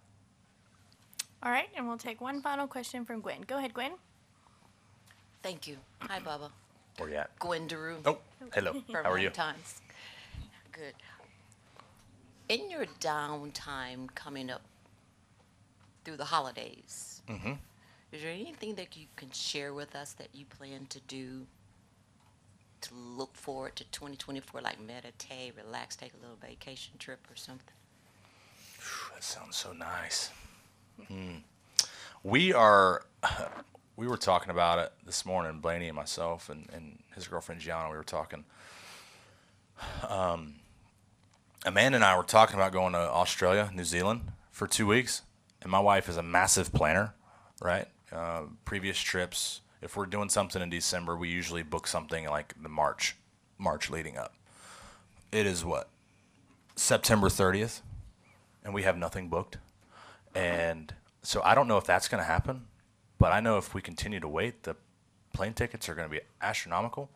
All 1.43 1.53
right, 1.53 1.69
and 1.77 1.87
we'll 1.87 1.99
take 1.99 2.21
one 2.21 2.43
final 2.43 2.67
question 2.67 3.05
from 3.05 3.21
Gwen. 3.21 3.43
Go 3.47 3.59
ahead, 3.59 3.73
Gwen. 3.73 3.93
Thank 5.43 5.69
you. 5.69 5.77
Hi, 6.01 6.19
Bubba. 6.19 6.51
Where 6.97 7.09
you 7.09 7.17
at? 7.17 7.39
Gwen 7.39 7.69
Daru. 7.69 7.99
Oh, 8.05 8.19
hello. 8.53 8.73
from 8.73 8.83
How 9.05 9.13
are 9.13 9.19
you? 9.19 9.31
Times. 9.31 9.81
Good. 10.73 10.95
In 12.49 12.71
your 12.71 12.87
downtime 13.01 14.15
coming 14.15 14.51
up 14.51 14.63
through 16.05 16.17
the 16.17 16.25
holidays, 16.25 17.23
Mm-hmm. 17.29 17.53
is 18.13 18.23
there 18.23 18.31
anything 18.33 18.75
that 18.77 18.97
you 18.97 19.05
can 19.17 19.31
share 19.33 19.75
with 19.75 19.95
us 19.95 20.15
that 20.15 20.29
you 20.33 20.47
plan 20.47 20.87
to 20.89 21.01
do 21.01 21.47
to 22.81 22.95
look 22.95 23.35
forward 23.35 23.77
to 23.77 23.85
2024, 23.85 24.63
like 24.63 24.81
meditate, 24.81 25.53
relax, 25.63 25.95
take 25.95 26.15
a 26.15 26.17
little 26.23 26.39
vacation 26.41 26.95
trip 26.99 27.19
or 27.31 27.37
something? 27.37 27.75
That 29.13 29.23
sounds 29.23 29.57
so 29.57 29.73
nice. 29.73 30.31
Hmm. 31.09 31.37
We 32.23 32.53
are. 32.53 33.03
We 33.97 34.07
were 34.07 34.17
talking 34.17 34.51
about 34.51 34.79
it 34.79 34.93
this 35.05 35.27
morning, 35.27 35.59
Blaney 35.59 35.89
and 35.89 35.97
myself, 35.97 36.51
and, 36.51 36.69
and 36.73 37.01
his 37.17 37.27
girlfriend 37.27 37.61
Gianna. 37.61 37.91
We 37.91 37.97
were 37.97 38.05
talking. 38.05 38.45
Um, 40.09 40.55
Amanda 41.67 41.97
and 41.97 42.05
I 42.05 42.17
were 42.17 42.23
talking 42.23 42.55
about 42.55 42.73
going 42.73 42.93
to 42.93 42.99
Australia, 42.99 43.71
New 43.75 43.85
Zealand 43.85 44.23
for 44.53 44.67
two 44.67 44.87
weeks, 44.87 45.23
and 45.61 45.71
my 45.71 45.81
wife 45.81 46.09
is 46.09 46.17
a 46.17 46.23
massive 46.23 46.73
planner, 46.73 47.15
right? 47.61 47.89
Uh, 48.13 48.43
previous 48.65 48.99
trips, 48.99 49.61
if 49.83 49.97
we're 49.97 50.07
doing 50.07 50.29
something 50.29 50.63
in 50.63 50.71
December, 50.71 51.17
we 51.17 51.29
usually 51.29 51.63
book 51.63 51.87
something 51.87 52.27
like 52.27 52.55
the 52.63 52.69
March, 52.69 53.17
March 53.59 53.91
leading 53.91 54.17
up. 54.17 54.35
It 55.33 55.47
is 55.47 55.65
what 55.65 55.89
September 56.77 57.29
30th, 57.29 57.81
and 58.65 58.73
we 58.73 58.85
have 58.85 58.97
nothing 58.97 59.29
booked. 59.29 59.59
And 60.35 60.95
so 61.23 61.43
I 61.45 61.57
don't 61.57 61.67
know 61.67 61.77
if 61.77 61.85
that's 61.85 62.07
going 62.07 62.23
to 62.23 62.29
happen, 62.29 62.67
but 63.19 63.33
I 63.33 63.41
know 63.41 63.59
if 63.59 63.75
we 63.75 63.83
continue 63.83 64.21
to 64.21 64.29
wait, 64.29 64.63
the 64.63 64.77
plane 65.35 65.55
tickets 65.55 65.89
are 65.89 65.95
going 65.97 66.09
to 66.09 66.15
be 66.15 66.21
astronomical, 66.41 67.11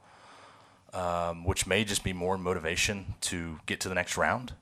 um, 0.93 1.45
which 1.45 1.67
may 1.67 1.85
just 1.85 2.05
be 2.05 2.13
more 2.13 2.37
motivation 2.37 3.15
to 3.23 3.59
get 3.67 3.81
to 3.81 3.89
the 3.89 3.95
next 3.95 4.17
round, 4.17 4.53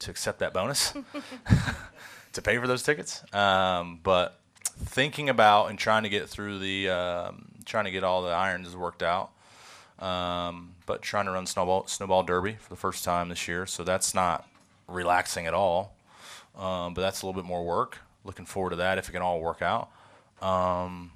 to 0.00 0.10
accept 0.10 0.38
that 0.38 0.52
bonus, 0.52 0.92
to 2.32 2.42
pay 2.42 2.58
for 2.58 2.66
those 2.66 2.82
tickets. 2.82 3.22
Um, 3.34 4.00
but 4.02 4.38
thinking 4.64 5.28
about 5.28 5.66
and 5.66 5.78
trying 5.78 6.04
to 6.04 6.08
get 6.08 6.28
through 6.28 6.58
the, 6.58 6.88
um, 6.90 7.52
trying 7.64 7.84
to 7.84 7.90
get 7.90 8.04
all 8.04 8.22
the 8.22 8.30
irons 8.30 8.74
worked 8.76 9.02
out. 9.02 9.30
Um, 9.98 10.74
but 10.86 11.02
trying 11.02 11.26
to 11.26 11.30
run 11.30 11.46
snowball 11.46 11.86
snowball 11.86 12.22
derby 12.22 12.56
for 12.58 12.70
the 12.70 12.76
first 12.76 13.04
time 13.04 13.28
this 13.28 13.46
year, 13.46 13.66
so 13.66 13.84
that's 13.84 14.14
not 14.14 14.48
relaxing 14.88 15.46
at 15.46 15.52
all. 15.52 15.94
Um, 16.56 16.94
but 16.94 17.02
that's 17.02 17.22
a 17.22 17.26
little 17.26 17.40
bit 17.40 17.46
more 17.46 17.64
work. 17.64 17.98
Looking 18.24 18.46
forward 18.46 18.70
to 18.70 18.76
that 18.76 18.98
if 18.98 19.08
it 19.08 19.12
can 19.12 19.22
all 19.22 19.40
work 19.40 19.62
out. 19.62 19.90
Um, 20.42 21.12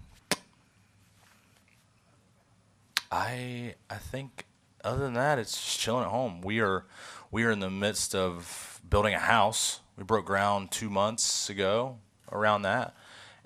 I 3.10 3.74
I 3.88 3.96
think 3.96 4.44
other 4.84 4.98
than 4.98 5.14
that, 5.14 5.38
it's 5.38 5.52
just 5.52 5.80
chilling 5.80 6.04
at 6.04 6.10
home. 6.10 6.40
We 6.42 6.60
are 6.60 6.84
we 7.30 7.44
are 7.44 7.50
in 7.50 7.60
the 7.60 7.70
midst 7.70 8.14
of 8.14 8.80
building 8.88 9.14
a 9.14 9.18
house. 9.18 9.80
We 9.96 10.04
broke 10.04 10.26
ground 10.26 10.70
two 10.70 10.90
months 10.90 11.48
ago 11.48 11.98
around 12.30 12.62
that, 12.62 12.94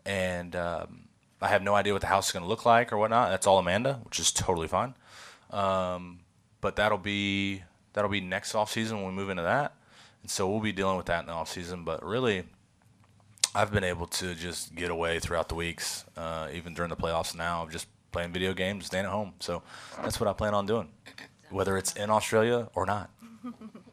and 0.05 0.55
um, 0.57 1.09
I 1.40 1.48
have 1.48 1.62
no 1.62 1.74
idea 1.74 1.92
what 1.92 2.03
the 2.03 2.09
house 2.09 2.29
is 2.29 2.33
going 2.33 2.42
to 2.42 2.48
look 2.48 2.66
like 2.66 2.92
or 2.92 2.98
whatnot. 2.98 3.31
That's 3.31 3.46
all 3.46 3.59
Amanda, 3.59 4.01
which 4.05 4.18
is 4.18 4.33
totally 4.33 4.68
fine. 4.68 4.94
Um, 5.51 6.20
but 6.61 6.77
that'll 6.77 6.98
be 6.98 7.62
that'll 7.92 8.11
be 8.11 8.20
next 8.20 8.55
off 8.55 8.72
season 8.72 8.98
when 8.98 9.07
we 9.07 9.12
move 9.12 9.31
into 9.31 9.44
that, 9.44 9.74
and 10.22 10.31
so 10.31 10.48
we'll 10.48 10.61
be 10.61 10.72
dealing 10.72 10.96
with 10.96 11.07
that 11.07 11.20
in 11.20 11.27
the 11.27 11.33
off 11.33 11.51
season. 11.51 11.85
But 11.85 12.05
really, 12.05 12.44
I've 13.55 13.72
been 13.72 13.85
able 13.85 14.07
to 14.07 14.35
just 14.35 14.74
get 14.74 14.90
away 14.90 15.20
throughout 15.20 15.48
the 15.48 15.55
weeks, 15.55 16.05
uh, 16.16 16.48
even 16.53 16.74
during 16.74 16.90
the 16.90 16.96
playoffs. 16.96 17.35
Now 17.35 17.62
I've 17.62 17.70
just 17.70 17.87
playing 18.12 18.33
video 18.33 18.55
games, 18.55 18.87
staying 18.87 19.05
at 19.05 19.11
home. 19.11 19.35
So 19.40 19.62
that's 20.03 20.21
what 20.21 20.29
I 20.29 20.33
plan 20.33 20.55
on 20.55 20.66
doing, 20.66 20.88
whether 21.51 21.77
it's 21.77 21.92
in 21.94 22.11
Australia 22.11 22.68
or 22.75 22.87
not. 22.87 23.11